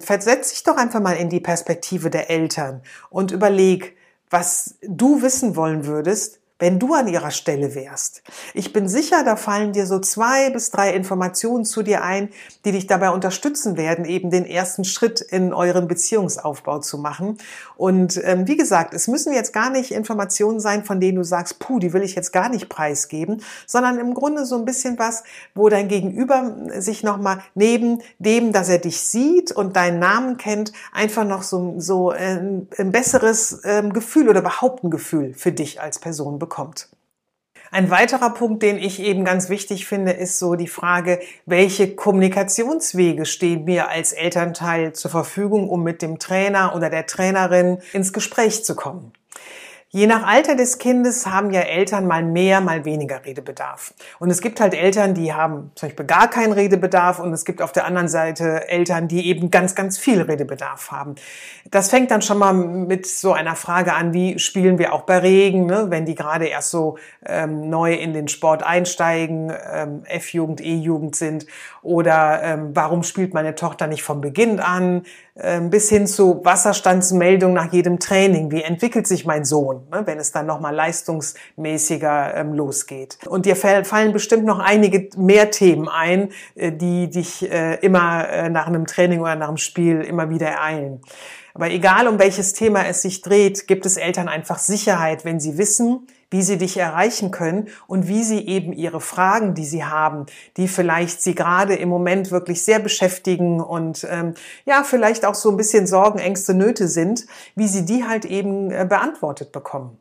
versetz 0.00 0.50
dich 0.50 0.64
doch 0.64 0.76
einfach 0.76 1.00
mal 1.00 1.16
in 1.16 1.28
die 1.28 1.40
Perspektive 1.40 2.10
der 2.10 2.30
Eltern 2.30 2.82
und 3.10 3.30
überleg, 3.30 3.96
was 4.30 4.76
du 4.82 5.22
wissen 5.22 5.56
wollen 5.56 5.86
würdest, 5.86 6.40
wenn 6.60 6.78
du 6.78 6.94
an 6.94 7.08
ihrer 7.08 7.32
Stelle 7.32 7.74
wärst. 7.74 8.22
Ich 8.54 8.72
bin 8.72 8.88
sicher, 8.88 9.24
da 9.24 9.34
fallen 9.34 9.72
dir 9.72 9.86
so 9.86 9.98
zwei 9.98 10.50
bis 10.50 10.70
drei 10.70 10.94
Informationen 10.94 11.64
zu 11.64 11.82
dir 11.82 12.04
ein, 12.04 12.28
die 12.64 12.70
dich 12.70 12.86
dabei 12.86 13.10
unterstützen 13.10 13.76
werden, 13.76 14.04
eben 14.04 14.30
den 14.30 14.46
ersten 14.46 14.84
Schritt 14.84 15.20
in 15.20 15.52
euren 15.52 15.88
Beziehungsaufbau 15.88 16.78
zu 16.78 16.98
machen. 16.98 17.38
Und 17.76 18.20
ähm, 18.24 18.46
wie 18.46 18.56
gesagt, 18.56 18.94
es 18.94 19.08
müssen 19.08 19.32
jetzt 19.32 19.52
gar 19.52 19.68
nicht 19.68 19.90
Informationen 19.90 20.60
sein, 20.60 20.84
von 20.84 21.00
denen 21.00 21.16
du 21.16 21.24
sagst, 21.24 21.58
puh, 21.58 21.80
die 21.80 21.92
will 21.92 22.02
ich 22.02 22.14
jetzt 22.14 22.32
gar 22.32 22.48
nicht 22.48 22.68
preisgeben, 22.68 23.42
sondern 23.66 23.98
im 23.98 24.14
Grunde 24.14 24.46
so 24.46 24.56
ein 24.56 24.64
bisschen 24.64 24.96
was, 24.98 25.24
wo 25.56 25.68
dein 25.68 25.88
Gegenüber 25.88 26.56
sich 26.78 27.02
nochmal 27.02 27.40
neben 27.54 28.00
dem, 28.20 28.52
dass 28.52 28.68
er 28.68 28.78
dich 28.78 29.00
sieht 29.00 29.50
und 29.50 29.74
deinen 29.74 29.98
Namen 29.98 30.36
kennt, 30.36 30.72
einfach 30.92 31.24
noch 31.24 31.42
so, 31.42 31.74
so 31.78 32.10
ein, 32.10 32.68
ein 32.78 32.92
besseres 32.92 33.60
ähm, 33.64 33.92
Gefühl 33.92 34.28
oder 34.28 34.40
überhaupt 34.40 34.84
ein 34.84 34.90
Gefühl 34.90 35.34
für 35.34 35.50
dich 35.50 35.80
als 35.80 35.98
Person 35.98 36.38
bekommt. 36.38 36.53
Ein 37.70 37.90
weiterer 37.90 38.30
Punkt, 38.30 38.62
den 38.62 38.78
ich 38.78 39.00
eben 39.00 39.24
ganz 39.24 39.48
wichtig 39.48 39.86
finde, 39.86 40.12
ist 40.12 40.38
so 40.38 40.54
die 40.54 40.68
Frage, 40.68 41.18
welche 41.44 41.96
Kommunikationswege 41.96 43.26
stehen 43.26 43.64
mir 43.64 43.88
als 43.88 44.12
Elternteil 44.12 44.92
zur 44.92 45.10
Verfügung, 45.10 45.68
um 45.68 45.82
mit 45.82 46.00
dem 46.00 46.20
Trainer 46.20 46.76
oder 46.76 46.88
der 46.88 47.06
Trainerin 47.06 47.78
ins 47.92 48.12
Gespräch 48.12 48.64
zu 48.64 48.76
kommen. 48.76 49.12
Je 49.94 50.08
nach 50.08 50.26
Alter 50.26 50.56
des 50.56 50.78
Kindes 50.78 51.24
haben 51.24 51.52
ja 51.52 51.60
Eltern 51.60 52.08
mal 52.08 52.24
mehr, 52.24 52.60
mal 52.60 52.84
weniger 52.84 53.24
Redebedarf. 53.24 53.94
Und 54.18 54.28
es 54.28 54.40
gibt 54.40 54.58
halt 54.60 54.74
Eltern, 54.74 55.14
die 55.14 55.32
haben 55.32 55.70
zum 55.76 55.88
Beispiel 55.88 56.04
gar 56.04 56.28
keinen 56.28 56.52
Redebedarf 56.52 57.20
und 57.20 57.32
es 57.32 57.44
gibt 57.44 57.62
auf 57.62 57.70
der 57.70 57.84
anderen 57.84 58.08
Seite 58.08 58.68
Eltern, 58.68 59.06
die 59.06 59.28
eben 59.28 59.52
ganz, 59.52 59.76
ganz 59.76 59.96
viel 59.96 60.20
Redebedarf 60.20 60.90
haben. 60.90 61.14
Das 61.70 61.90
fängt 61.90 62.10
dann 62.10 62.22
schon 62.22 62.38
mal 62.38 62.52
mit 62.52 63.06
so 63.06 63.34
einer 63.34 63.54
Frage 63.54 63.92
an, 63.92 64.12
wie 64.12 64.40
spielen 64.40 64.80
wir 64.80 64.92
auch 64.92 65.02
bei 65.02 65.18
Regen, 65.18 65.66
ne? 65.66 65.86
wenn 65.90 66.06
die 66.06 66.16
gerade 66.16 66.46
erst 66.46 66.72
so 66.72 66.98
ähm, 67.24 67.70
neu 67.70 67.94
in 67.94 68.14
den 68.14 68.26
Sport 68.26 68.64
einsteigen, 68.64 69.52
ähm, 69.72 70.02
F-Jugend, 70.06 70.60
E-Jugend 70.60 71.14
sind 71.14 71.46
oder 71.82 72.42
ähm, 72.42 72.70
warum 72.74 73.04
spielt 73.04 73.32
meine 73.32 73.54
Tochter 73.54 73.86
nicht 73.86 74.02
vom 74.02 74.20
Beginn 74.20 74.58
an, 74.58 75.04
bis 75.68 75.88
hin 75.88 76.06
zu 76.06 76.44
Wasserstandsmeldung 76.44 77.54
nach 77.54 77.72
jedem 77.72 77.98
Training. 77.98 78.52
Wie 78.52 78.62
entwickelt 78.62 79.08
sich 79.08 79.26
mein 79.26 79.44
Sohn, 79.44 79.82
ne, 79.90 80.02
wenn 80.04 80.18
es 80.18 80.30
dann 80.30 80.46
nochmal 80.46 80.72
leistungsmäßiger 80.74 82.36
ähm, 82.36 82.52
losgeht? 82.52 83.18
Und 83.26 83.44
dir 83.44 83.56
fallen 83.56 84.12
bestimmt 84.12 84.44
noch 84.44 84.60
einige 84.60 85.08
mehr 85.16 85.50
Themen 85.50 85.88
ein, 85.88 86.30
äh, 86.54 86.70
die 86.70 87.10
dich 87.10 87.50
äh, 87.50 87.74
immer 87.80 88.28
äh, 88.28 88.48
nach 88.48 88.68
einem 88.68 88.86
Training 88.86 89.20
oder 89.20 89.34
nach 89.34 89.48
einem 89.48 89.56
Spiel 89.56 90.02
immer 90.02 90.30
wieder 90.30 90.46
ereilen. 90.46 91.00
Aber 91.54 91.70
egal, 91.70 92.08
um 92.08 92.18
welches 92.18 92.52
Thema 92.52 92.84
es 92.86 93.02
sich 93.02 93.22
dreht, 93.22 93.68
gibt 93.68 93.86
es 93.86 93.96
Eltern 93.96 94.28
einfach 94.28 94.58
Sicherheit, 94.58 95.24
wenn 95.24 95.38
sie 95.38 95.56
wissen, 95.56 96.08
wie 96.28 96.42
sie 96.42 96.58
dich 96.58 96.76
erreichen 96.76 97.30
können 97.30 97.68
und 97.86 98.08
wie 98.08 98.24
sie 98.24 98.44
eben 98.48 98.72
ihre 98.72 99.00
Fragen, 99.00 99.54
die 99.54 99.64
sie 99.64 99.84
haben, 99.84 100.26
die 100.56 100.66
vielleicht 100.66 101.22
sie 101.22 101.36
gerade 101.36 101.76
im 101.76 101.88
Moment 101.88 102.32
wirklich 102.32 102.64
sehr 102.64 102.80
beschäftigen 102.80 103.60
und 103.60 104.04
ähm, 104.10 104.34
ja, 104.64 104.82
vielleicht 104.82 105.24
auch 105.24 105.36
so 105.36 105.48
ein 105.48 105.56
bisschen 105.56 105.86
Sorgen, 105.86 106.18
Ängste, 106.18 106.54
Nöte 106.54 106.88
sind, 106.88 107.24
wie 107.54 107.68
sie 107.68 107.84
die 107.84 108.02
halt 108.02 108.24
eben 108.24 108.72
äh, 108.72 108.84
beantwortet 108.88 109.52
bekommen. 109.52 109.96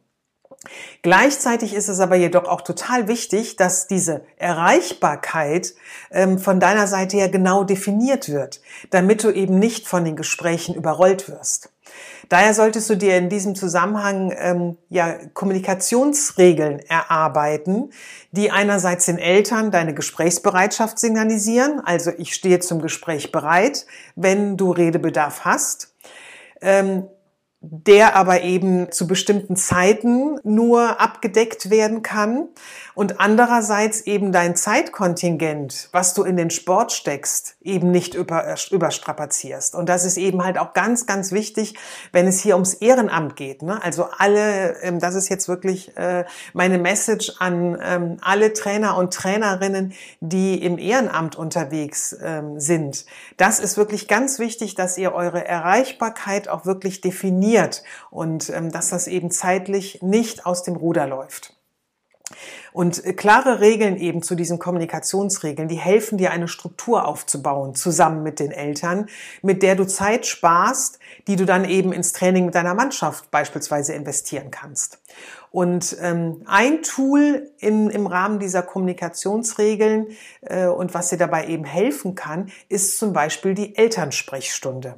Gleichzeitig 1.01 1.73
ist 1.73 1.89
es 1.89 1.99
aber 1.99 2.15
jedoch 2.15 2.45
auch 2.45 2.61
total 2.61 3.07
wichtig, 3.07 3.57
dass 3.57 3.87
diese 3.87 4.21
Erreichbarkeit 4.37 5.73
ähm, 6.11 6.39
von 6.39 6.59
deiner 6.59 6.87
Seite 6.87 7.17
her 7.17 7.29
genau 7.29 7.63
definiert 7.63 8.29
wird, 8.29 8.61
damit 8.89 9.23
du 9.23 9.31
eben 9.31 9.59
nicht 9.59 9.87
von 9.87 10.05
den 10.05 10.15
Gesprächen 10.15 10.75
überrollt 10.75 11.27
wirst. 11.27 11.69
Daher 12.29 12.53
solltest 12.53 12.89
du 12.89 12.95
dir 12.95 13.17
in 13.17 13.29
diesem 13.29 13.53
Zusammenhang 13.55 14.33
ähm, 14.37 14.77
ja 14.89 15.17
Kommunikationsregeln 15.33 16.79
erarbeiten, 16.79 17.91
die 18.31 18.49
einerseits 18.49 19.05
den 19.05 19.17
Eltern 19.17 19.71
deine 19.71 19.93
Gesprächsbereitschaft 19.93 20.97
signalisieren, 20.97 21.81
also 21.81 22.11
ich 22.17 22.33
stehe 22.33 22.59
zum 22.59 22.81
Gespräch 22.81 23.31
bereit, 23.31 23.85
wenn 24.15 24.57
du 24.57 24.71
Redebedarf 24.71 25.41
hast. 25.43 25.93
Ähm, 26.61 27.07
der 27.65 28.17
aber 28.17 28.41
eben 28.41 28.91
zu 28.91 29.07
bestimmten 29.07 29.55
Zeiten 29.55 30.37
nur 30.43 30.99
abgedeckt 30.99 31.69
werden 31.69 32.03
kann 32.03 32.49
und 32.93 33.21
andererseits 33.21 34.01
eben 34.01 34.33
dein 34.33 34.57
Zeitkontingent, 34.57 35.87
was 35.93 36.13
du 36.13 36.23
in 36.23 36.35
den 36.35 36.49
Sport 36.49 36.91
steckst, 36.91 37.55
eben 37.61 37.89
nicht 37.89 38.15
über, 38.15 38.55
überstrapazierst. 38.69 39.75
Und 39.75 39.87
das 39.87 40.03
ist 40.03 40.17
eben 40.17 40.43
halt 40.43 40.57
auch 40.57 40.73
ganz, 40.73 41.05
ganz 41.05 41.31
wichtig, 41.31 41.75
wenn 42.11 42.27
es 42.27 42.41
hier 42.41 42.55
ums 42.55 42.73
Ehrenamt 42.73 43.37
geht. 43.37 43.61
Ne? 43.61 43.81
Also 43.81 44.09
alle, 44.17 44.81
ähm, 44.81 44.99
das 44.99 45.15
ist 45.15 45.29
jetzt 45.29 45.47
wirklich 45.47 45.95
äh, 45.95 46.25
meine 46.51 46.77
Message 46.77 47.31
an 47.39 47.79
ähm, 47.81 48.17
alle 48.19 48.51
Trainer 48.51 48.97
und 48.97 49.13
Trainerinnen, 49.13 49.93
die 50.19 50.61
im 50.61 50.77
Ehrenamt 50.77 51.37
unterwegs 51.37 52.13
ähm, 52.21 52.59
sind. 52.59 53.05
Das 53.37 53.61
ist 53.61 53.77
wirklich 53.77 54.09
ganz 54.09 54.37
wichtig, 54.37 54.75
dass 54.75 54.97
ihr 54.97 55.13
eure 55.13 55.47
Erreichbarkeit 55.47 56.49
auch 56.49 56.65
wirklich 56.65 56.99
definiert 56.99 57.52
und 58.09 58.49
dass 58.49 58.89
das 58.89 59.07
eben 59.07 59.31
zeitlich 59.31 60.01
nicht 60.01 60.45
aus 60.45 60.63
dem 60.63 60.75
Ruder 60.75 61.07
läuft. 61.07 61.55
Und 62.71 63.03
äh, 63.05 63.13
klare 63.13 63.59
Regeln 63.59 63.97
eben 63.97 64.21
zu 64.21 64.35
diesen 64.35 64.59
Kommunikationsregeln, 64.59 65.67
die 65.67 65.77
helfen 65.77 66.17
dir 66.17 66.31
eine 66.31 66.47
Struktur 66.47 67.05
aufzubauen, 67.05 67.75
zusammen 67.75 68.23
mit 68.23 68.39
den 68.39 68.51
Eltern, 68.51 69.07
mit 69.41 69.63
der 69.63 69.75
du 69.75 69.85
Zeit 69.85 70.25
sparst, 70.25 70.99
die 71.27 71.35
du 71.35 71.45
dann 71.45 71.65
eben 71.65 71.91
ins 71.91 72.13
Training 72.13 72.45
mit 72.45 72.55
deiner 72.55 72.73
Mannschaft 72.73 73.29
beispielsweise 73.31 73.93
investieren 73.93 74.51
kannst. 74.51 74.99
Und 75.51 75.97
ähm, 76.01 76.41
ein 76.45 76.81
Tool 76.81 77.51
in, 77.59 77.91
im 77.91 78.07
Rahmen 78.07 78.39
dieser 78.39 78.63
Kommunikationsregeln 78.63 80.07
äh, 80.41 80.65
und 80.65 80.95
was 80.95 81.09
dir 81.09 81.17
dabei 81.17 81.47
eben 81.47 81.65
helfen 81.65 82.15
kann, 82.15 82.51
ist 82.69 82.97
zum 82.97 83.13
Beispiel 83.13 83.53
die 83.53 83.75
Elternsprechstunde. 83.75 84.95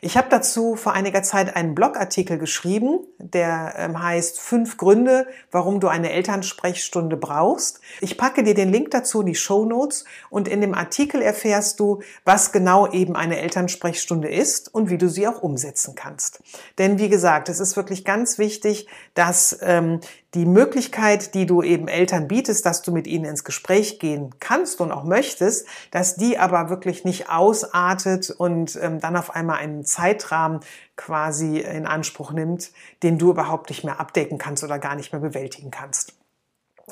Ich 0.00 0.16
habe 0.16 0.28
dazu 0.30 0.76
vor 0.76 0.92
einiger 0.92 1.22
Zeit 1.22 1.56
einen 1.56 1.74
Blogartikel 1.74 2.38
geschrieben, 2.38 3.00
der 3.18 3.74
ähm, 3.76 4.02
heißt 4.02 4.40
Fünf 4.40 4.76
Gründe, 4.76 5.26
warum 5.50 5.80
du 5.80 5.88
eine 5.88 6.10
Elternsprechstunde 6.10 7.16
brauchst. 7.16 7.80
Ich 8.00 8.16
packe 8.16 8.42
dir 8.42 8.54
den 8.54 8.70
Link 8.70 8.90
dazu 8.90 9.20
in 9.20 9.26
die 9.26 9.34
Show 9.34 9.64
Notes 9.64 10.04
und 10.30 10.48
in 10.48 10.60
dem 10.60 10.74
Artikel 10.74 11.20
erfährst 11.22 11.80
du, 11.80 12.00
was 12.24 12.52
genau 12.52 12.90
eben 12.90 13.16
eine 13.16 13.40
Elternsprechstunde 13.40 14.28
ist 14.28 14.72
und 14.74 14.90
wie 14.90 14.98
du 14.98 15.08
sie 15.08 15.28
auch 15.28 15.42
umsetzen 15.42 15.94
kannst. 15.94 16.42
Denn 16.78 16.98
wie 16.98 17.08
gesagt, 17.08 17.48
es 17.48 17.60
ist 17.60 17.76
wirklich 17.76 18.04
ganz 18.04 18.38
wichtig, 18.38 18.86
dass 19.14 19.58
ähm, 19.62 20.00
die 20.34 20.46
Möglichkeit, 20.46 21.34
die 21.34 21.44
du 21.44 21.60
eben 21.62 21.88
Eltern 21.88 22.28
bietest, 22.28 22.64
dass 22.64 22.82
du 22.82 22.92
mit 22.92 23.08
ihnen 23.08 23.24
ins 23.24 23.42
Gespräch 23.42 23.98
gehen 23.98 24.32
kannst 24.38 24.80
und 24.80 24.92
auch 24.92 25.02
möchtest, 25.02 25.66
dass 25.90 26.14
die 26.14 26.38
aber 26.38 26.70
wirklich 26.70 27.04
nicht 27.04 27.28
ausartet 27.28 28.30
und 28.30 28.78
ähm, 28.80 29.00
dann 29.00 29.16
auf 29.16 29.34
einmal 29.34 29.58
einen 29.60 29.84
Zeitrahmen 29.84 30.60
quasi 30.96 31.58
in 31.58 31.86
Anspruch 31.86 32.32
nimmt, 32.32 32.72
den 33.02 33.18
du 33.18 33.30
überhaupt 33.30 33.70
nicht 33.70 33.84
mehr 33.84 34.00
abdecken 34.00 34.38
kannst 34.38 34.64
oder 34.64 34.78
gar 34.78 34.96
nicht 34.96 35.12
mehr 35.12 35.20
bewältigen 35.20 35.70
kannst. 35.70 36.14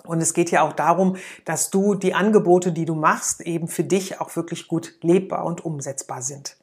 Und 0.05 0.21
es 0.21 0.35
geht 0.35 0.51
ja 0.51 0.63
auch 0.63 0.73
darum, 0.73 1.17
dass 1.45 1.71
du 1.71 1.95
die 1.95 2.15
Angebote, 2.15 2.73
die 2.73 2.85
du 2.85 2.95
machst, 2.95 3.41
eben 3.41 3.69
für 3.69 3.85
dich 3.85 4.21
auch 4.21 4.37
wirklich 4.37 4.69
gut 4.69 4.95
lebbar 5.03 5.45
und 5.45 5.65
umsetzbar 5.65 6.23
sind. 6.23 6.57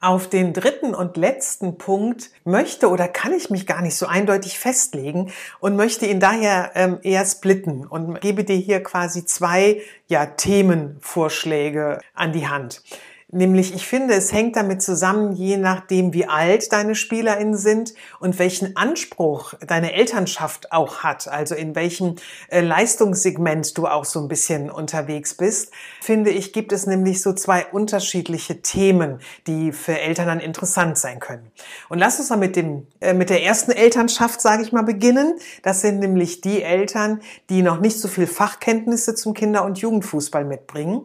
Auf 0.00 0.28
den 0.28 0.52
dritten 0.52 0.94
und 0.94 1.16
letzten 1.16 1.76
Punkt 1.76 2.30
möchte 2.44 2.88
oder 2.88 3.08
kann 3.08 3.32
ich 3.32 3.50
mich 3.50 3.66
gar 3.66 3.82
nicht 3.82 3.96
so 3.96 4.06
eindeutig 4.06 4.56
festlegen 4.56 5.32
und 5.58 5.74
möchte 5.74 6.06
ihn 6.06 6.20
daher 6.20 6.70
ähm, 6.76 7.00
eher 7.02 7.26
splitten 7.26 7.84
und 7.84 8.20
gebe 8.20 8.44
dir 8.44 8.54
hier 8.54 8.80
quasi 8.80 9.24
zwei 9.24 9.82
ja, 10.06 10.24
Themenvorschläge 10.26 11.98
an 12.14 12.32
die 12.32 12.46
Hand. 12.46 12.84
Nämlich, 13.30 13.74
ich 13.74 13.86
finde, 13.86 14.14
es 14.14 14.32
hängt 14.32 14.56
damit 14.56 14.80
zusammen, 14.80 15.32
je 15.32 15.58
nachdem, 15.58 16.14
wie 16.14 16.26
alt 16.26 16.72
deine 16.72 16.94
SpielerInnen 16.94 17.58
sind 17.58 17.92
und 18.20 18.38
welchen 18.38 18.74
Anspruch 18.74 19.52
deine 19.66 19.92
Elternschaft 19.92 20.72
auch 20.72 21.00
hat, 21.00 21.28
also 21.28 21.54
in 21.54 21.74
welchem 21.74 22.16
äh, 22.48 22.62
Leistungssegment 22.62 23.76
du 23.76 23.86
auch 23.86 24.06
so 24.06 24.18
ein 24.20 24.28
bisschen 24.28 24.70
unterwegs 24.70 25.34
bist, 25.34 25.74
finde 26.00 26.30
ich, 26.30 26.54
gibt 26.54 26.72
es 26.72 26.86
nämlich 26.86 27.20
so 27.20 27.34
zwei 27.34 27.66
unterschiedliche 27.66 28.62
Themen, 28.62 29.20
die 29.46 29.72
für 29.72 30.00
Eltern 30.00 30.28
dann 30.28 30.40
interessant 30.40 30.96
sein 30.96 31.20
können. 31.20 31.52
Und 31.90 31.98
lass 31.98 32.18
uns 32.18 32.30
mal 32.30 32.36
mit 32.36 32.56
dem, 32.56 32.86
äh, 33.00 33.12
mit 33.12 33.28
der 33.28 33.42
ersten 33.42 33.72
Elternschaft, 33.72 34.40
sage 34.40 34.62
ich 34.62 34.72
mal, 34.72 34.84
beginnen. 34.84 35.38
Das 35.62 35.82
sind 35.82 35.98
nämlich 35.98 36.40
die 36.40 36.62
Eltern, 36.62 37.20
die 37.50 37.60
noch 37.60 37.78
nicht 37.78 38.00
so 38.00 38.08
viel 38.08 38.26
Fachkenntnisse 38.26 39.14
zum 39.14 39.34
Kinder- 39.34 39.66
und 39.66 39.76
Jugendfußball 39.76 40.46
mitbringen 40.46 41.02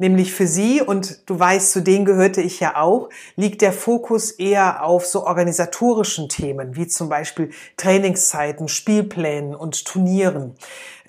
nämlich 0.00 0.32
für 0.32 0.46
sie, 0.46 0.80
und 0.80 1.28
du 1.28 1.38
weißt, 1.38 1.70
zu 1.70 1.82
denen 1.82 2.04
gehörte 2.04 2.40
ich 2.40 2.58
ja 2.58 2.76
auch, 2.76 3.10
liegt 3.36 3.62
der 3.62 3.72
Fokus 3.72 4.32
eher 4.32 4.84
auf 4.84 5.06
so 5.06 5.24
organisatorischen 5.24 6.28
Themen, 6.28 6.74
wie 6.74 6.88
zum 6.88 7.08
Beispiel 7.08 7.50
Trainingszeiten, 7.76 8.66
Spielplänen 8.68 9.54
und 9.54 9.84
Turnieren. 9.84 10.56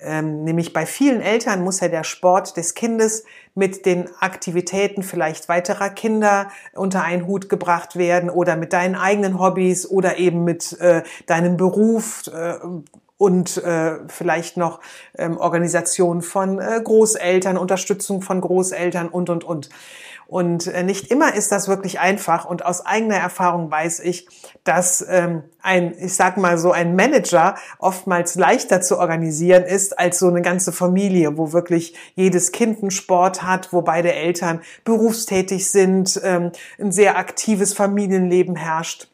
Ähm, 0.00 0.44
nämlich 0.44 0.72
bei 0.72 0.84
vielen 0.84 1.20
Eltern 1.20 1.62
muss 1.62 1.80
ja 1.80 1.88
der 1.88 2.04
Sport 2.04 2.56
des 2.56 2.74
Kindes 2.74 3.24
mit 3.54 3.86
den 3.86 4.08
Aktivitäten 4.20 5.02
vielleicht 5.02 5.48
weiterer 5.48 5.90
Kinder 5.90 6.48
unter 6.74 7.02
einen 7.02 7.26
Hut 7.26 7.48
gebracht 7.48 7.96
werden 7.96 8.28
oder 8.28 8.56
mit 8.56 8.72
deinen 8.72 8.96
eigenen 8.96 9.38
Hobbys 9.38 9.88
oder 9.88 10.18
eben 10.18 10.44
mit 10.44 10.78
äh, 10.80 11.02
deinem 11.26 11.56
Beruf 11.56 12.24
äh, 12.34 12.54
und 13.22 13.56
äh, 13.58 14.00
vielleicht 14.08 14.56
noch 14.56 14.80
ähm, 15.16 15.38
Organisation 15.38 16.22
von 16.22 16.58
äh, 16.58 16.80
Großeltern, 16.82 17.56
Unterstützung 17.56 18.20
von 18.20 18.40
Großeltern 18.40 19.08
und, 19.08 19.30
und, 19.30 19.44
und. 19.44 19.68
Und 20.26 20.66
äh, 20.66 20.82
nicht 20.82 21.06
immer 21.06 21.32
ist 21.32 21.52
das 21.52 21.68
wirklich 21.68 22.00
einfach. 22.00 22.46
Und 22.46 22.64
aus 22.64 22.84
eigener 22.84 23.18
Erfahrung 23.18 23.70
weiß 23.70 24.00
ich, 24.00 24.26
dass 24.64 25.06
ähm, 25.08 25.44
ein, 25.62 25.94
ich 25.96 26.16
sag 26.16 26.36
mal 26.36 26.58
so, 26.58 26.72
ein 26.72 26.96
Manager 26.96 27.54
oftmals 27.78 28.34
leichter 28.34 28.80
zu 28.80 28.98
organisieren 28.98 29.62
ist 29.62 30.00
als 30.00 30.18
so 30.18 30.26
eine 30.26 30.42
ganze 30.42 30.72
Familie, 30.72 31.38
wo 31.38 31.52
wirklich 31.52 31.94
jedes 32.16 32.50
Kind 32.50 32.80
einen 32.80 32.90
Sport 32.90 33.44
hat, 33.44 33.72
wo 33.72 33.82
beide 33.82 34.12
Eltern 34.12 34.62
berufstätig 34.82 35.70
sind, 35.70 36.20
ähm, 36.24 36.50
ein 36.80 36.90
sehr 36.90 37.16
aktives 37.16 37.72
Familienleben 37.72 38.56
herrscht. 38.56 39.11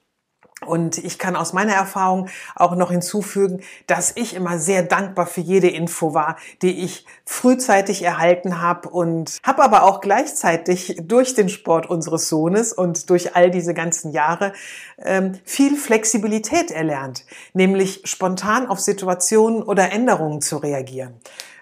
Und 0.66 0.98
ich 0.98 1.20
kann 1.20 1.36
aus 1.36 1.52
meiner 1.52 1.74
Erfahrung 1.74 2.28
auch 2.56 2.74
noch 2.74 2.90
hinzufügen, 2.90 3.62
dass 3.86 4.12
ich 4.16 4.34
immer 4.34 4.58
sehr 4.58 4.82
dankbar 4.82 5.26
für 5.26 5.40
jede 5.40 5.68
Info 5.68 6.14
war, 6.14 6.36
die 6.62 6.82
ich 6.84 7.06
frühzeitig 7.24 8.02
erhalten 8.02 8.60
habe 8.60 8.88
und 8.88 9.38
habe 9.44 9.62
aber 9.62 9.84
auch 9.84 10.00
gleichzeitig 10.00 11.00
durch 11.00 11.34
den 11.34 11.48
Sport 11.48 11.88
unseres 11.88 12.28
Sohnes 12.28 12.72
und 12.72 13.08
durch 13.08 13.36
all 13.36 13.52
diese 13.52 13.72
ganzen 13.72 14.10
Jahre 14.10 14.52
ähm, 14.98 15.38
viel 15.44 15.76
Flexibilität 15.76 16.72
erlernt, 16.72 17.24
nämlich 17.52 18.00
spontan 18.04 18.66
auf 18.66 18.80
Situationen 18.80 19.62
oder 19.62 19.92
Änderungen 19.92 20.40
zu 20.40 20.56
reagieren. 20.56 21.14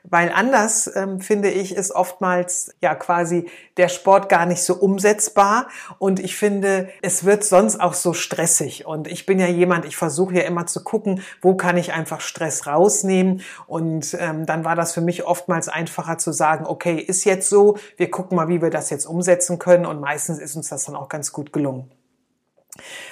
Weil 0.09 0.31
anders, 0.33 0.91
ähm, 0.95 1.21
finde 1.21 1.51
ich, 1.51 1.75
ist 1.75 1.91
oftmals 1.91 2.75
ja 2.81 2.95
quasi 2.95 3.49
der 3.77 3.89
Sport 3.89 4.29
gar 4.29 4.47
nicht 4.47 4.63
so 4.63 4.75
umsetzbar. 4.75 5.69
Und 5.99 6.21
ich 6.21 6.37
finde, 6.37 6.89
es 7.03 7.25
wird 7.25 7.45
sonst 7.45 7.81
auch 7.81 7.95
so 7.95 8.13
stressig. 8.13 8.87
Und 8.87 9.09
ich 9.09 9.27
bin 9.27 9.41
ja 9.41 9.49
jemand, 9.49 9.85
ich 9.85 9.97
versuche 9.97 10.35
ja 10.35 10.43
immer 10.43 10.67
zu 10.67 10.85
gucken, 10.85 11.23
wo 11.43 11.55
kann 11.55 11.77
ich 11.77 11.93
einfach 11.93 12.21
Stress 12.21 12.67
rausnehmen. 12.67 13.43
Und 13.67 14.17
ähm, 14.21 14.47
dann 14.47 14.65
war 14.65 14.77
das 14.77 14.95
für 14.95 15.01
mich 15.01 15.25
oftmals 15.25 15.69
einfacher 15.69 16.19
zu 16.19 16.33
sagen, 16.33 16.67
okay, 16.67 16.97
ist 16.97 17.25
jetzt 17.25 17.49
so, 17.49 17.77
wir 17.97 18.11
gucken 18.11 18.37
mal, 18.37 18.49
wie 18.49 18.63
wir 18.63 18.71
das 18.71 18.91
jetzt 18.91 19.07
umsetzen 19.07 19.59
können. 19.59 19.87
Und 19.87 20.01
meistens 20.01 20.39
ist 20.39 20.55
uns 20.57 20.69
das 20.69 20.85
dann 20.85 20.95
auch 20.95 21.09
ganz 21.09 21.33
gut 21.33 21.53
gelungen. 21.53 21.91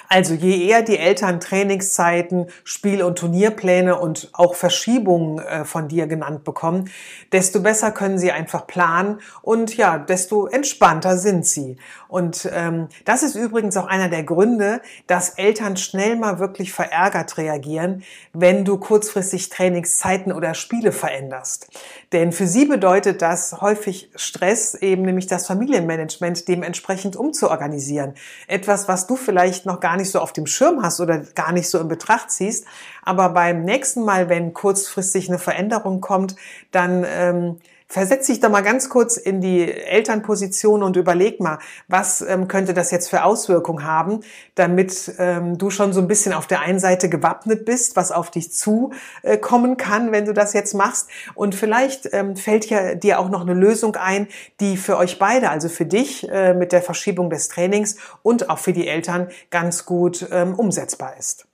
Also 0.09 0.35
je 0.35 0.67
eher 0.69 0.83
die 0.83 0.99
Eltern 0.99 1.41
Trainingszeiten, 1.41 2.47
Spiel- 2.63 3.03
und 3.03 3.19
Turnierpläne 3.19 3.99
und 3.99 4.31
auch 4.33 4.55
Verschiebungen 4.55 5.39
äh, 5.39 5.65
von 5.65 5.89
dir 5.89 6.07
genannt 6.07 6.45
bekommen, 6.45 6.91
desto 7.33 7.61
besser 7.61 7.91
können 7.91 8.19
sie 8.19 8.31
einfach 8.31 8.67
planen 8.67 9.21
und 9.43 9.77
ja, 9.77 9.99
desto 9.99 10.47
entspannter 10.47 11.19
sind 11.19 11.47
sie. 11.47 11.77
Und 12.09 12.49
ähm, 12.53 12.89
das 13.05 13.23
ist 13.23 13.35
übrigens 13.35 13.77
auch 13.77 13.87
einer 13.87 14.09
der 14.09 14.23
Gründe, 14.23 14.81
dass 15.09 15.31
Eltern 15.31 15.77
schnell 15.77 16.17
mal 16.17 16.39
wirklich 16.39 16.73
verärgert 16.73 17.37
reagieren, 17.39 18.05
wenn 18.33 18.65
du 18.65 18.79
kurzfristig 18.79 19.49
Trainingszeiten 19.49 20.33
oder 20.33 20.55
Spiele 20.55 20.93
veränderst. 20.93 21.69
Denn 22.15 22.31
für 22.31 22.47
sie 22.47 22.65
bedeutet 22.65 23.23
das 23.23 23.61
häufig 23.61 24.09
Stress, 24.15 24.77
eben 24.77 25.03
nämlich 25.03 25.27
das 25.27 25.49
Familienmanagement 25.49 26.47
dementsprechend 26.47 27.17
umzuorganisieren. 27.17 28.15
Etwas, 28.47 28.87
was 28.87 29.09
du 29.09 29.17
vielleicht 29.17 29.67
noch 29.67 29.81
gar 29.81 29.97
nicht 29.97 30.13
so 30.13 30.21
auf 30.21 30.33
dem 30.33 30.47
Schirm 30.47 30.85
hast 30.85 31.01
oder 31.01 31.19
gar 31.19 31.51
nicht 31.51 31.69
so 31.69 31.81
in 31.81 31.89
Betracht 31.89 32.31
ziehst. 32.31 32.67
Aber 33.03 33.31
beim 33.31 33.65
nächsten 33.65 34.05
Mal, 34.05 34.29
wenn 34.29 34.53
kurzfristig 34.53 35.29
eine 35.29 35.41
Veränderung 35.41 36.01
kommt, 36.01 36.37
dann 36.71 37.05
ähm, 37.05 37.57
Versetz 37.87 38.27
dich 38.27 38.41
doch 38.41 38.49
mal 38.49 38.63
ganz 38.63 38.89
kurz 38.89 39.17
in 39.17 39.41
die 39.41 39.71
Elternposition 39.71 40.83
und 40.83 40.97
überleg 40.97 41.39
mal, 41.39 41.59
was 41.87 42.23
ähm, 42.23 42.49
könnte 42.49 42.73
das 42.73 42.91
jetzt 42.91 43.09
für 43.09 43.25
Auswirkungen 43.25 43.85
haben, 43.85 44.21
damit 44.55 45.15
ähm, 45.19 45.59
du 45.59 45.71
schon 45.71 45.93
so 45.93 46.01
ein 46.01 46.09
bisschen 46.09 46.33
auf 46.33 46.47
der 46.47 46.61
einen 46.61 46.81
Seite 46.81 47.09
gewappnet 47.09 47.65
bist, 47.65 47.95
was 47.95 48.11
auf 48.11 48.31
dich 48.31 48.53
zukommen 48.53 49.73
äh, 49.73 49.77
kann, 49.77 50.13
wenn 50.13 50.25
du 50.25 50.33
das 50.33 50.55
jetzt 50.55 50.75
machst. 50.75 51.09
Und 51.35 51.55
vielleicht 51.55 52.09
ähm, 52.13 52.37
fällt 52.37 52.69
ja 52.71 52.95
dir 52.95 53.21
auch 53.21 53.29
noch 53.29 53.43
eine 53.43 53.55
Lösung 53.55 53.97
ein, 53.97 54.29
die 54.61 54.77
für 54.77 54.97
euch 54.97 55.19
beide, 55.19 55.51
also 55.51 55.69
für 55.69 55.87
dich 55.87 56.29
äh, 56.31 56.55
mit 56.55 56.73
der 56.73 56.83
Verschiebung 56.83 57.29
des 57.29 57.49
Trainings 57.49 57.97
und 58.23 58.49
auch 58.51 58.59
für 58.59 58.73
die 58.73 58.89
Eltern 58.89 59.29
ganz 59.51 59.85
gut 59.85 60.27
ähm, 60.33 60.55
umsetzbar 60.55 61.17
ist. 61.19 61.47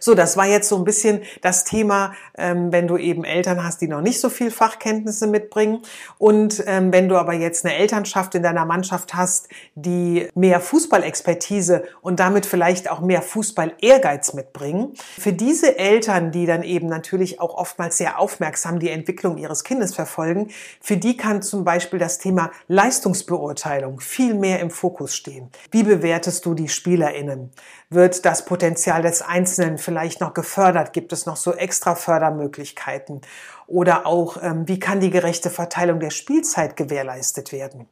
So, 0.00 0.14
das 0.14 0.36
war 0.36 0.46
jetzt 0.46 0.68
so 0.68 0.76
ein 0.76 0.84
bisschen 0.84 1.22
das 1.40 1.64
Thema, 1.64 2.12
ähm, 2.36 2.72
wenn 2.72 2.86
du 2.86 2.96
eben 2.96 3.24
Eltern 3.24 3.64
hast, 3.64 3.80
die 3.80 3.88
noch 3.88 4.00
nicht 4.00 4.20
so 4.20 4.28
viel 4.28 4.50
Fachkenntnisse 4.50 5.26
mitbringen. 5.26 5.82
Und 6.18 6.62
ähm, 6.66 6.92
wenn 6.92 7.08
du 7.08 7.16
aber 7.16 7.32
jetzt 7.32 7.64
eine 7.64 7.74
Elternschaft 7.74 8.34
in 8.34 8.42
deiner 8.42 8.64
Mannschaft 8.64 9.14
hast, 9.14 9.48
die 9.74 10.28
mehr 10.34 10.60
Fußballexpertise 10.60 11.84
und 12.00 12.20
damit 12.20 12.46
vielleicht 12.46 12.90
auch 12.90 13.00
mehr 13.00 13.22
Fußball-Ehrgeiz 13.22 14.34
mitbringen. 14.34 14.92
Für 15.18 15.32
diese 15.32 15.78
Eltern, 15.78 16.32
die 16.32 16.46
dann 16.46 16.62
eben 16.62 16.88
natürlich 16.88 17.40
auch 17.40 17.54
oftmals 17.54 17.98
sehr 17.98 18.18
aufmerksam 18.18 18.78
die 18.78 18.90
Entwicklung 18.90 19.38
ihres 19.38 19.64
Kindes 19.64 19.94
verfolgen, 19.94 20.50
für 20.80 20.96
die 20.96 21.16
kann 21.16 21.42
zum 21.42 21.64
Beispiel 21.64 21.98
das 21.98 22.18
Thema 22.18 22.50
Leistungsbeurteilung 22.68 24.00
viel 24.00 24.34
mehr 24.34 24.60
im 24.60 24.70
Fokus 24.70 25.14
stehen. 25.14 25.50
Wie 25.70 25.82
bewertest 25.82 26.44
du 26.46 26.54
die 26.54 26.68
SpielerInnen? 26.68 27.50
Wird 27.90 28.24
das 28.24 28.44
Potenzial 28.44 29.02
des 29.02 29.22
Einzelnen 29.22 29.71
vielleicht 29.78 30.20
noch 30.20 30.34
gefördert? 30.34 30.92
Gibt 30.92 31.12
es 31.12 31.26
noch 31.26 31.36
so 31.36 31.52
extra 31.52 31.94
Fördermöglichkeiten? 31.94 33.20
Oder 33.66 34.06
auch, 34.06 34.36
ähm, 34.42 34.68
wie 34.68 34.78
kann 34.78 35.00
die 35.00 35.10
gerechte 35.10 35.50
Verteilung 35.50 36.00
der 36.00 36.10
Spielzeit 36.10 36.76
gewährleistet 36.76 37.52
werden? 37.52 37.88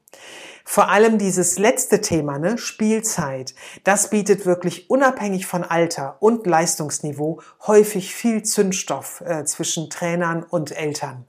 Vor 0.65 0.89
allem 0.89 1.19
dieses 1.19 1.59
letzte 1.59 2.01
Thema, 2.01 2.39
ne, 2.39 2.59
Spielzeit, 2.59 3.55
das 3.85 4.11
bietet 4.11 4.47
wirklich 4.47 4.91
unabhängig 4.91 5.47
von 5.47 5.65
Alter 5.65 6.17
und 6.21 6.47
Leistungsniveau 6.47 7.41
häufig 7.67 8.15
viel 8.15 8.43
Zündstoff 8.43 9.23
äh, 9.23 9.45
zwischen 9.45 9.91
Trainern 9.91 10.43
und 10.43 10.77
Eltern. 10.77 11.25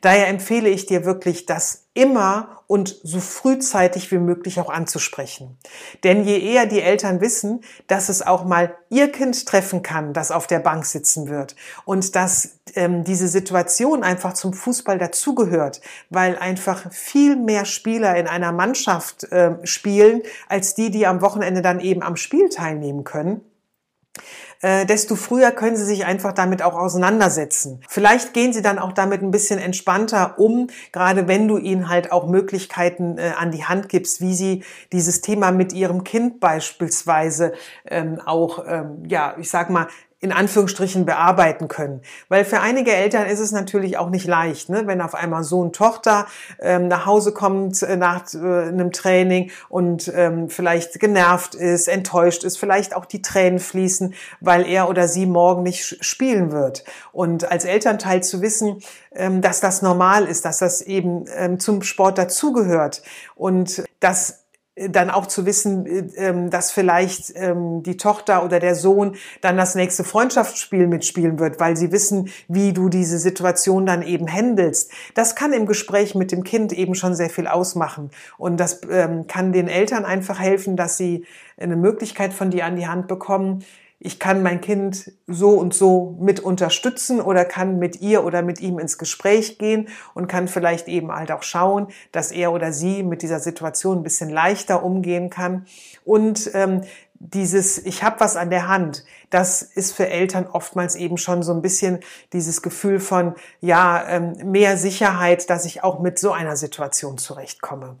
Daher 0.00 0.28
empfehle 0.28 0.68
ich 0.68 0.86
dir 0.86 1.04
wirklich, 1.04 1.46
das 1.46 1.86
immer 1.94 2.62
und 2.66 2.94
so 3.02 3.20
frühzeitig 3.20 4.10
wie 4.12 4.18
möglich 4.18 4.60
auch 4.60 4.68
anzusprechen. 4.68 5.56
Denn 6.04 6.24
je 6.24 6.38
eher 6.38 6.66
die 6.66 6.82
Eltern 6.82 7.20
wissen, 7.22 7.62
dass 7.86 8.10
es 8.10 8.20
auch 8.20 8.44
mal 8.44 8.76
ihr 8.90 9.10
Kind 9.10 9.46
treffen 9.46 9.82
kann, 9.82 10.12
das 10.12 10.30
auf 10.30 10.46
der 10.46 10.58
Bank 10.58 10.84
sitzen 10.84 11.28
wird 11.28 11.56
und 11.84 12.14
dass 12.14 12.58
ähm, 12.74 13.04
diese 13.04 13.28
Situation 13.28 14.02
einfach 14.02 14.34
zum 14.34 14.52
Fußball 14.52 14.98
dazugehört, 14.98 15.80
weil 16.10 16.36
einfach 16.36 16.92
viel 16.92 17.36
mehr 17.36 17.64
Spieler 17.64 18.16
in 18.16 18.26
einer 18.26 18.52
Mannschaft 18.52 19.24
äh, 19.32 19.54
spielen, 19.64 20.22
als 20.48 20.74
die, 20.74 20.90
die 20.90 21.06
am 21.06 21.22
Wochenende 21.22 21.62
dann 21.62 21.80
eben 21.80 22.02
am 22.02 22.16
Spiel 22.16 22.50
teilnehmen 22.50 23.04
können, 23.04 23.40
äh, 24.62 24.86
desto 24.86 25.16
früher 25.16 25.50
können 25.50 25.76
Sie 25.76 25.84
sich 25.84 26.06
einfach 26.06 26.32
damit 26.32 26.62
auch 26.62 26.74
auseinandersetzen. 26.74 27.80
Vielleicht 27.88 28.34
gehen 28.34 28.52
Sie 28.52 28.62
dann 28.62 28.78
auch 28.78 28.92
damit 28.92 29.22
ein 29.22 29.30
bisschen 29.30 29.58
entspannter 29.58 30.38
um, 30.38 30.68
gerade 30.92 31.28
wenn 31.28 31.48
du 31.48 31.58
ihnen 31.58 31.88
halt 31.88 32.12
auch 32.12 32.26
Möglichkeiten 32.26 33.18
äh, 33.18 33.32
an 33.36 33.50
die 33.50 33.64
Hand 33.64 33.88
gibst, 33.88 34.20
wie 34.20 34.34
sie 34.34 34.64
dieses 34.92 35.20
Thema 35.20 35.50
mit 35.50 35.72
ihrem 35.72 36.04
Kind 36.04 36.40
beispielsweise 36.40 37.52
ähm, 37.86 38.20
auch, 38.24 38.64
ähm, 38.66 39.02
ja, 39.06 39.36
ich 39.38 39.50
sag 39.50 39.70
mal, 39.70 39.88
in 40.20 40.32
Anführungsstrichen 40.32 41.04
bearbeiten 41.04 41.68
können. 41.68 42.00
Weil 42.28 42.46
für 42.46 42.60
einige 42.60 42.92
Eltern 42.92 43.26
ist 43.26 43.38
es 43.38 43.52
natürlich 43.52 43.98
auch 43.98 44.08
nicht 44.08 44.26
leicht, 44.26 44.70
ne? 44.70 44.86
wenn 44.86 45.02
auf 45.02 45.14
einmal 45.14 45.44
Sohn, 45.44 45.74
Tochter 45.74 46.26
ähm, 46.58 46.88
nach 46.88 47.04
Hause 47.04 47.32
kommt 47.32 47.82
äh, 47.82 47.96
nach 47.96 48.22
äh, 48.32 48.38
einem 48.38 48.92
Training 48.92 49.50
und 49.68 50.10
ähm, 50.14 50.48
vielleicht 50.48 50.98
genervt 51.00 51.54
ist, 51.54 51.86
enttäuscht 51.86 52.44
ist, 52.44 52.56
vielleicht 52.56 52.96
auch 52.96 53.04
die 53.04 53.20
Tränen 53.20 53.58
fließen, 53.58 54.14
weil 54.40 54.66
er 54.66 54.88
oder 54.88 55.06
sie 55.06 55.26
morgen 55.26 55.62
nicht 55.62 56.02
spielen 56.02 56.50
wird. 56.50 56.84
Und 57.12 57.50
als 57.50 57.66
Elternteil 57.66 58.22
zu 58.22 58.40
wissen, 58.40 58.80
ähm, 59.14 59.42
dass 59.42 59.60
das 59.60 59.82
normal 59.82 60.24
ist, 60.24 60.46
dass 60.46 60.58
das 60.58 60.80
eben 60.80 61.26
ähm, 61.36 61.60
zum 61.60 61.82
Sport 61.82 62.16
dazugehört 62.16 63.02
und 63.34 63.84
dass 64.00 64.45
dann 64.76 65.10
auch 65.10 65.26
zu 65.26 65.46
wissen, 65.46 66.12
ähm, 66.16 66.50
dass 66.50 66.70
vielleicht 66.70 67.32
ähm, 67.34 67.82
die 67.82 67.96
Tochter 67.96 68.44
oder 68.44 68.60
der 68.60 68.74
Sohn 68.74 69.16
dann 69.40 69.56
das 69.56 69.74
nächste 69.74 70.04
Freundschaftsspiel 70.04 70.86
mitspielen 70.86 71.38
wird, 71.38 71.58
weil 71.58 71.78
sie 71.78 71.92
wissen, 71.92 72.28
wie 72.46 72.74
du 72.74 72.90
diese 72.90 73.18
Situation 73.18 73.86
dann 73.86 74.02
eben 74.02 74.30
handelst. 74.30 74.90
Das 75.14 75.34
kann 75.34 75.54
im 75.54 75.64
Gespräch 75.64 76.14
mit 76.14 76.30
dem 76.30 76.44
Kind 76.44 76.74
eben 76.74 76.94
schon 76.94 77.14
sehr 77.14 77.30
viel 77.30 77.46
ausmachen. 77.46 78.10
Und 78.36 78.60
das 78.60 78.82
ähm, 78.90 79.26
kann 79.26 79.52
den 79.52 79.68
Eltern 79.68 80.04
einfach 80.04 80.40
helfen, 80.40 80.76
dass 80.76 80.98
sie 80.98 81.24
eine 81.56 81.76
Möglichkeit 81.76 82.34
von 82.34 82.50
dir 82.50 82.66
an 82.66 82.76
die 82.76 82.86
Hand 82.86 83.08
bekommen, 83.08 83.64
ich 83.98 84.18
kann 84.18 84.42
mein 84.42 84.60
Kind 84.60 85.12
so 85.26 85.50
und 85.50 85.72
so 85.72 86.16
mit 86.20 86.40
unterstützen 86.40 87.20
oder 87.20 87.44
kann 87.44 87.78
mit 87.78 88.00
ihr 88.00 88.24
oder 88.24 88.42
mit 88.42 88.60
ihm 88.60 88.78
ins 88.78 88.98
Gespräch 88.98 89.58
gehen 89.58 89.88
und 90.12 90.26
kann 90.26 90.48
vielleicht 90.48 90.86
eben 90.88 91.10
halt 91.10 91.32
auch 91.32 91.42
schauen, 91.42 91.88
dass 92.12 92.30
er 92.30 92.52
oder 92.52 92.72
sie 92.72 93.02
mit 93.02 93.22
dieser 93.22 93.40
Situation 93.40 93.98
ein 93.98 94.02
bisschen 94.02 94.28
leichter 94.28 94.84
umgehen 94.84 95.30
kann. 95.30 95.66
Und 96.04 96.50
ähm, 96.52 96.82
dieses 97.18 97.78
Ich 97.78 98.02
habe 98.02 98.20
was 98.20 98.36
an 98.36 98.50
der 98.50 98.68
Hand, 98.68 99.04
das 99.30 99.62
ist 99.62 99.92
für 99.92 100.08
Eltern 100.08 100.46
oftmals 100.46 100.96
eben 100.96 101.16
schon 101.16 101.42
so 101.42 101.52
ein 101.52 101.62
bisschen 101.62 102.00
dieses 102.34 102.60
Gefühl 102.60 103.00
von 103.00 103.34
ja 103.60 104.06
ähm, 104.06 104.34
mehr 104.44 104.76
Sicherheit, 104.76 105.48
dass 105.48 105.64
ich 105.64 105.82
auch 105.82 106.00
mit 106.00 106.18
so 106.18 106.32
einer 106.32 106.56
Situation 106.56 107.16
zurechtkomme. 107.16 107.96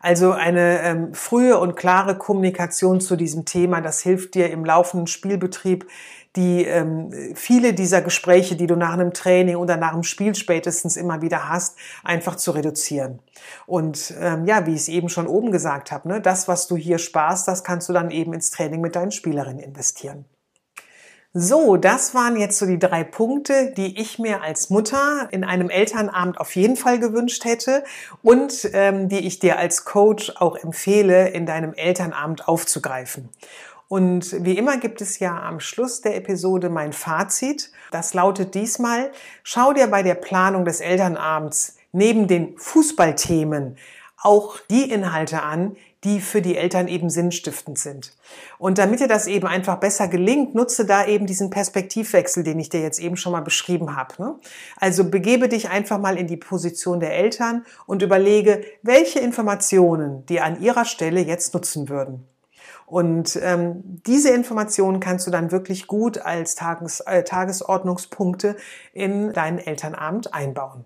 Also 0.00 0.32
eine 0.32 0.80
ähm, 0.80 1.14
frühe 1.14 1.58
und 1.58 1.76
klare 1.76 2.16
Kommunikation 2.16 3.00
zu 3.00 3.16
diesem 3.16 3.44
Thema, 3.44 3.82
das 3.82 4.00
hilft 4.00 4.34
dir 4.34 4.50
im 4.50 4.64
laufenden 4.64 5.06
Spielbetrieb, 5.06 5.86
die 6.36 6.64
ähm, 6.64 7.10
viele 7.34 7.74
dieser 7.74 8.00
Gespräche, 8.00 8.56
die 8.56 8.66
du 8.66 8.76
nach 8.76 8.94
einem 8.94 9.12
Training 9.12 9.56
oder 9.56 9.76
nach 9.76 9.92
einem 9.92 10.04
Spiel 10.04 10.34
spätestens 10.34 10.96
immer 10.96 11.22
wieder 11.22 11.48
hast, 11.48 11.76
einfach 12.02 12.36
zu 12.36 12.52
reduzieren. 12.52 13.18
Und 13.66 14.14
ähm, 14.18 14.46
ja, 14.46 14.64
wie 14.66 14.74
ich 14.74 14.82
es 14.82 14.88
eben 14.88 15.08
schon 15.08 15.26
oben 15.26 15.52
gesagt 15.52 15.92
habe, 15.92 16.08
ne, 16.08 16.20
das, 16.20 16.48
was 16.48 16.66
du 16.66 16.76
hier 16.76 16.98
sparst, 16.98 17.46
das 17.48 17.64
kannst 17.64 17.88
du 17.88 17.92
dann 17.92 18.10
eben 18.10 18.32
ins 18.32 18.50
Training 18.50 18.80
mit 18.80 18.96
deinen 18.96 19.10
Spielerinnen 19.10 19.58
investieren. 19.58 20.24
So, 21.32 21.76
das 21.76 22.12
waren 22.12 22.36
jetzt 22.36 22.58
so 22.58 22.66
die 22.66 22.80
drei 22.80 23.04
Punkte, 23.04 23.72
die 23.76 24.00
ich 24.00 24.18
mir 24.18 24.42
als 24.42 24.68
Mutter 24.68 25.28
in 25.30 25.44
einem 25.44 25.70
Elternabend 25.70 26.40
auf 26.40 26.56
jeden 26.56 26.74
Fall 26.76 26.98
gewünscht 26.98 27.44
hätte 27.44 27.84
und 28.24 28.68
ähm, 28.72 29.08
die 29.08 29.20
ich 29.20 29.38
dir 29.38 29.56
als 29.56 29.84
Coach 29.84 30.32
auch 30.40 30.56
empfehle, 30.56 31.28
in 31.28 31.46
deinem 31.46 31.72
Elternabend 31.72 32.48
aufzugreifen. 32.48 33.28
Und 33.86 34.44
wie 34.44 34.58
immer 34.58 34.78
gibt 34.78 35.00
es 35.00 35.20
ja 35.20 35.40
am 35.40 35.60
Schluss 35.60 36.00
der 36.00 36.16
Episode 36.16 36.68
mein 36.68 36.92
Fazit. 36.92 37.70
Das 37.92 38.12
lautet 38.12 38.56
diesmal, 38.56 39.12
schau 39.44 39.72
dir 39.72 39.86
bei 39.86 40.02
der 40.02 40.16
Planung 40.16 40.64
des 40.64 40.80
Elternabends 40.80 41.76
neben 41.92 42.26
den 42.26 42.58
Fußballthemen 42.58 43.76
auch 44.20 44.58
die 44.68 44.90
Inhalte 44.90 45.42
an, 45.42 45.76
die 46.04 46.20
für 46.20 46.40
die 46.40 46.56
Eltern 46.56 46.88
eben 46.88 47.10
sinnstiftend 47.10 47.78
sind. 47.78 48.12
Und 48.58 48.78
damit 48.78 49.00
dir 49.00 49.08
das 49.08 49.26
eben 49.26 49.46
einfach 49.46 49.76
besser 49.76 50.08
gelingt, 50.08 50.54
nutze 50.54 50.86
da 50.86 51.06
eben 51.06 51.26
diesen 51.26 51.50
Perspektivwechsel, 51.50 52.42
den 52.42 52.58
ich 52.58 52.70
dir 52.70 52.80
jetzt 52.80 53.00
eben 53.00 53.16
schon 53.16 53.32
mal 53.32 53.42
beschrieben 53.42 53.96
habe. 53.96 54.14
Ne? 54.18 54.34
Also 54.76 55.10
begebe 55.10 55.48
dich 55.48 55.68
einfach 55.68 55.98
mal 55.98 56.16
in 56.16 56.26
die 56.26 56.38
Position 56.38 57.00
der 57.00 57.14
Eltern 57.14 57.64
und 57.86 58.02
überlege, 58.02 58.62
welche 58.82 59.20
Informationen 59.20 60.24
die 60.26 60.40
an 60.40 60.60
ihrer 60.60 60.86
Stelle 60.86 61.20
jetzt 61.20 61.52
nutzen 61.52 61.88
würden. 61.88 62.26
Und 62.86 63.38
ähm, 63.40 63.82
diese 63.84 64.30
Informationen 64.30 64.98
kannst 64.98 65.26
du 65.26 65.30
dann 65.30 65.52
wirklich 65.52 65.86
gut 65.86 66.18
als 66.18 66.56
Tages, 66.56 66.98
äh, 67.00 67.22
Tagesordnungspunkte 67.22 68.56
in 68.92 69.32
deinen 69.32 69.58
Elternabend 69.58 70.34
einbauen. 70.34 70.84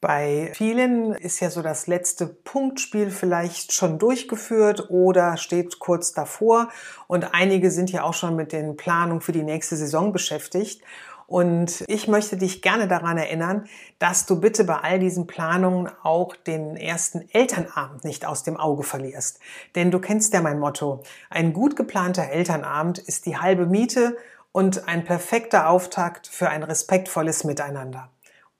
Bei 0.00 0.50
vielen 0.54 1.12
ist 1.12 1.40
ja 1.40 1.50
so 1.50 1.60
das 1.60 1.86
letzte 1.86 2.26
Punktspiel 2.26 3.10
vielleicht 3.10 3.74
schon 3.74 3.98
durchgeführt 3.98 4.88
oder 4.88 5.36
steht 5.36 5.78
kurz 5.78 6.14
davor 6.14 6.70
und 7.06 7.34
einige 7.34 7.70
sind 7.70 7.92
ja 7.92 8.04
auch 8.04 8.14
schon 8.14 8.34
mit 8.34 8.52
den 8.52 8.78
Planungen 8.78 9.20
für 9.20 9.32
die 9.32 9.42
nächste 9.42 9.76
Saison 9.76 10.10
beschäftigt. 10.12 10.82
Und 11.26 11.84
ich 11.86 12.08
möchte 12.08 12.38
dich 12.38 12.62
gerne 12.62 12.88
daran 12.88 13.18
erinnern, 13.18 13.66
dass 13.98 14.24
du 14.24 14.40
bitte 14.40 14.64
bei 14.64 14.76
all 14.76 14.98
diesen 14.98 15.26
Planungen 15.26 15.90
auch 16.02 16.34
den 16.34 16.76
ersten 16.76 17.28
Elternabend 17.32 18.02
nicht 18.02 18.24
aus 18.24 18.42
dem 18.42 18.56
Auge 18.56 18.84
verlierst. 18.84 19.38
Denn 19.74 19.90
du 19.90 20.00
kennst 20.00 20.32
ja 20.32 20.40
mein 20.40 20.58
Motto. 20.58 21.02
Ein 21.28 21.52
gut 21.52 21.76
geplanter 21.76 22.30
Elternabend 22.30 22.98
ist 22.98 23.26
die 23.26 23.36
halbe 23.36 23.66
Miete 23.66 24.16
und 24.50 24.88
ein 24.88 25.04
perfekter 25.04 25.68
Auftakt 25.68 26.26
für 26.26 26.48
ein 26.48 26.62
respektvolles 26.62 27.44
Miteinander 27.44 28.08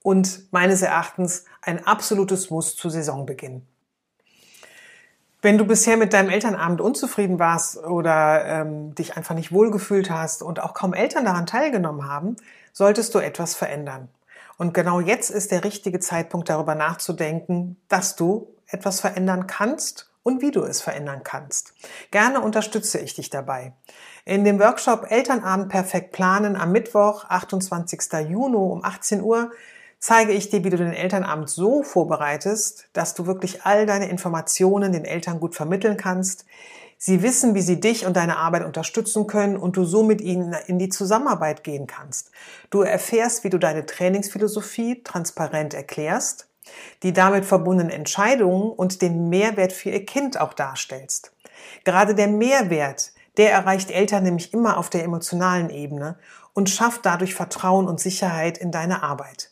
und 0.03 0.53
meines 0.53 0.83
Erachtens 0.83 1.45
ein 1.63 1.87
absolutes 1.87 2.51
Muss 2.51 2.77
zu 2.77 2.89
Saisonbeginn. 2.89 3.67
Wenn 5.43 5.57
du 5.57 5.65
bisher 5.65 5.97
mit 5.97 6.13
deinem 6.13 6.29
Elternabend 6.29 6.83
unzufrieden 6.83 7.39
warst 7.39 7.79
oder 7.79 8.45
ähm, 8.45 8.95
dich 8.95 9.17
einfach 9.17 9.35
nicht 9.35 9.53
wohlgefühlt 9.53 10.11
hast 10.11 10.43
und 10.43 10.61
auch 10.61 10.75
kaum 10.75 10.93
Eltern 10.93 11.25
daran 11.25 11.47
teilgenommen 11.47 12.07
haben, 12.07 12.37
solltest 12.73 13.15
du 13.15 13.19
etwas 13.19 13.55
verändern. 13.55 14.09
Und 14.59 14.75
genau 14.75 15.01
jetzt 15.01 15.31
ist 15.31 15.51
der 15.51 15.65
richtige 15.65 16.01
Zeitpunkt 16.01 16.51
darüber 16.51 16.75
nachzudenken, 16.75 17.81
dass 17.89 18.17
du 18.17 18.55
etwas 18.67 19.01
verändern 19.01 19.47
kannst 19.47 20.11
und 20.23 20.43
wie 20.43 20.51
du 20.51 20.63
es 20.63 20.83
verändern 20.83 21.23
kannst. 21.25 21.73
Gerne 22.11 22.43
unterstütze 22.43 22.99
ich 22.99 23.15
dich 23.15 23.31
dabei. 23.31 23.73
In 24.27 24.45
dem 24.45 24.61
Workshop 24.61 25.11
Elternabend 25.11 25.71
perfekt 25.71 26.13
planen 26.13 26.57
am 26.57 26.73
Mittwoch, 26.73 27.25
28. 27.25 28.29
Juni 28.29 28.57
um 28.57 28.85
18 28.85 29.23
Uhr 29.23 29.51
zeige 30.01 30.33
ich 30.33 30.49
dir, 30.49 30.65
wie 30.65 30.71
du 30.71 30.79
den 30.79 30.95
Elternabend 30.95 31.51
so 31.51 31.83
vorbereitest, 31.83 32.89
dass 32.95 33.15
du 33.15 33.27
wirklich 33.27 33.65
all 33.65 33.87
deine 33.87 34.09
Informationen 34.09 34.93
den 34.93 35.05
Eltern 35.05 35.39
gut 35.39 35.55
vermitteln 35.55 35.99
kannst. 35.99 36.47
Sie 36.97 37.23
wissen, 37.23 37.55
wie 37.55 37.63
sie 37.63 37.81
dich 37.81 38.07
und 38.07 38.17
deine 38.17 38.39
Arbeit 38.39 38.65
unterstützen 38.65 39.27
können 39.27 39.57
und 39.57 39.77
du 39.77 39.85
so 39.85 40.03
mit 40.03 40.21
ihnen 40.21 40.55
in 40.67 40.79
die 40.79 40.89
Zusammenarbeit 40.89 41.65
gehen 41.65 41.87
kannst. 41.87 42.31
Du 42.71 42.83
erfährst, 42.83 43.45
wie 43.45 43.51
du 43.51 43.59
deine 43.59 43.87
Trainingsphilosophie 43.87 45.03
transparent 45.03 45.75
erklärst, 45.75 46.49
die 47.03 47.13
damit 47.13 47.45
verbundenen 47.45 47.93
Entscheidungen 47.93 48.71
und 48.71 49.03
den 49.03 49.29
Mehrwert 49.29 49.73
für 49.73 49.91
ihr 49.91 50.05
Kind 50.05 50.41
auch 50.41 50.55
darstellst. 50.55 51.33
Gerade 51.85 52.15
der 52.15 52.29
Mehrwert, 52.29 53.13
der 53.37 53.53
erreicht 53.53 53.91
Eltern 53.91 54.25
nämlich 54.25 54.53
immer 54.53 54.77
auf 54.77 54.91
der 54.91 55.05
emotionalen 55.05 55.71
Ebene 55.71 56.19
und 56.53 56.69
schafft 56.69 57.07
dadurch 57.07 57.35
Vertrauen 57.35 57.87
und 57.87 58.01
Sicherheit 58.01 58.59
in 58.59 58.73
deine 58.73 59.03
Arbeit. 59.03 59.50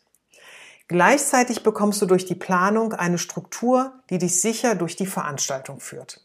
Gleichzeitig 0.88 1.62
bekommst 1.62 2.00
du 2.00 2.06
durch 2.06 2.24
die 2.24 2.34
Planung 2.34 2.94
eine 2.94 3.18
Struktur, 3.18 3.92
die 4.08 4.18
dich 4.18 4.40
sicher 4.40 4.74
durch 4.74 4.96
die 4.96 5.06
Veranstaltung 5.06 5.80
führt. 5.80 6.24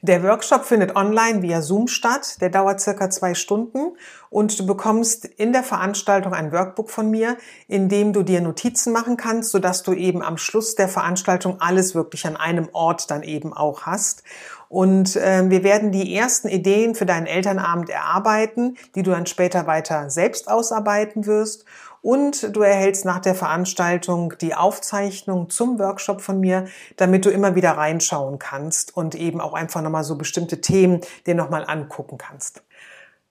Der 0.00 0.22
Workshop 0.22 0.64
findet 0.64 0.94
online 0.94 1.42
via 1.42 1.60
Zoom 1.60 1.88
statt. 1.88 2.40
Der 2.40 2.50
dauert 2.50 2.80
circa 2.80 3.10
zwei 3.10 3.34
Stunden 3.34 3.96
und 4.30 4.58
du 4.58 4.64
bekommst 4.66 5.24
in 5.24 5.52
der 5.52 5.64
Veranstaltung 5.64 6.34
ein 6.34 6.52
Workbook 6.52 6.90
von 6.90 7.10
mir, 7.10 7.36
in 7.66 7.88
dem 7.88 8.12
du 8.12 8.22
dir 8.22 8.40
Notizen 8.40 8.92
machen 8.92 9.16
kannst, 9.16 9.50
sodass 9.50 9.82
du 9.82 9.92
eben 9.92 10.22
am 10.22 10.38
Schluss 10.38 10.76
der 10.76 10.88
Veranstaltung 10.88 11.60
alles 11.60 11.96
wirklich 11.96 12.26
an 12.26 12.36
einem 12.36 12.68
Ort 12.72 13.10
dann 13.10 13.24
eben 13.24 13.52
auch 13.52 13.82
hast. 13.82 14.22
Und 14.68 15.16
äh, 15.16 15.48
wir 15.48 15.64
werden 15.64 15.90
die 15.90 16.14
ersten 16.14 16.48
Ideen 16.48 16.94
für 16.94 17.06
deinen 17.06 17.26
Elternabend 17.26 17.88
erarbeiten, 17.88 18.76
die 18.94 19.02
du 19.02 19.10
dann 19.10 19.26
später 19.26 19.66
weiter 19.66 20.10
selbst 20.10 20.48
ausarbeiten 20.48 21.26
wirst. 21.26 21.64
Und 22.02 22.54
du 22.54 22.62
erhältst 22.62 23.04
nach 23.04 23.18
der 23.18 23.34
Veranstaltung 23.34 24.34
die 24.40 24.54
Aufzeichnung 24.54 25.50
zum 25.50 25.78
Workshop 25.78 26.20
von 26.20 26.40
mir, 26.40 26.66
damit 26.96 27.24
du 27.24 27.30
immer 27.30 27.54
wieder 27.54 27.72
reinschauen 27.72 28.38
kannst 28.38 28.96
und 28.96 29.14
eben 29.14 29.40
auch 29.40 29.54
einfach 29.54 29.82
nochmal 29.82 30.04
so 30.04 30.16
bestimmte 30.16 30.60
Themen 30.60 31.00
dir 31.26 31.34
nochmal 31.34 31.64
angucken 31.66 32.18
kannst. 32.18 32.62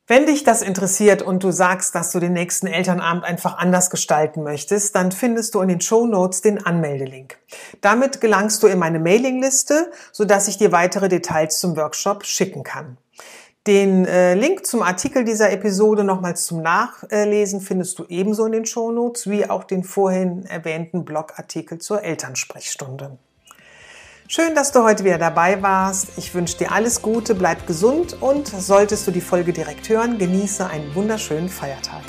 Wenn 0.09 0.25
dich 0.25 0.45
das 0.45 0.61
interessiert 0.61 1.21
und 1.21 1.43
du 1.43 1.51
sagst, 1.51 1.93
dass 1.93 2.13
du 2.13 2.21
den 2.21 2.31
nächsten 2.31 2.65
Elternabend 2.65 3.25
einfach 3.25 3.57
anders 3.57 3.89
gestalten 3.89 4.41
möchtest, 4.41 4.95
dann 4.95 5.11
findest 5.11 5.53
du 5.53 5.59
in 5.59 5.67
den 5.67 5.81
Show 5.81 6.05
Notes 6.05 6.39
den 6.39 6.65
Anmeldelink. 6.65 7.37
Damit 7.81 8.21
gelangst 8.21 8.63
du 8.63 8.67
in 8.67 8.79
meine 8.79 8.99
Mailingliste, 8.99 9.91
sodass 10.13 10.47
ich 10.47 10.57
dir 10.57 10.71
weitere 10.71 11.09
Details 11.09 11.59
zum 11.59 11.75
Workshop 11.75 12.25
schicken 12.25 12.63
kann. 12.63 12.97
Den 13.67 14.05
äh, 14.05 14.33
Link 14.33 14.65
zum 14.65 14.81
Artikel 14.81 15.25
dieser 15.25 15.51
Episode 15.51 16.05
nochmals 16.05 16.45
zum 16.45 16.61
Nachlesen 16.61 17.59
findest 17.59 17.99
du 17.99 18.05
ebenso 18.07 18.45
in 18.45 18.53
den 18.53 18.65
Shownotes, 18.65 19.29
wie 19.29 19.49
auch 19.49 19.65
den 19.65 19.83
vorhin 19.83 20.45
erwähnten 20.45 21.03
Blogartikel 21.03 21.77
zur 21.77 22.01
Elternsprechstunde. 22.01 23.17
Schön, 24.29 24.55
dass 24.55 24.71
du 24.71 24.83
heute 24.83 25.03
wieder 25.03 25.17
dabei 25.17 25.61
warst. 25.61 26.17
Ich 26.17 26.33
wünsche 26.33 26.57
dir 26.57 26.71
alles 26.71 27.01
Gute, 27.01 27.35
bleib 27.35 27.67
gesund 27.67 28.15
und 28.21 28.47
solltest 28.47 29.05
du 29.05 29.11
die 29.11 29.21
Folge 29.21 29.51
direkt 29.51 29.89
hören, 29.89 30.17
genieße 30.17 30.65
einen 30.65 30.95
wunderschönen 30.95 31.49
Feiertag. 31.49 32.03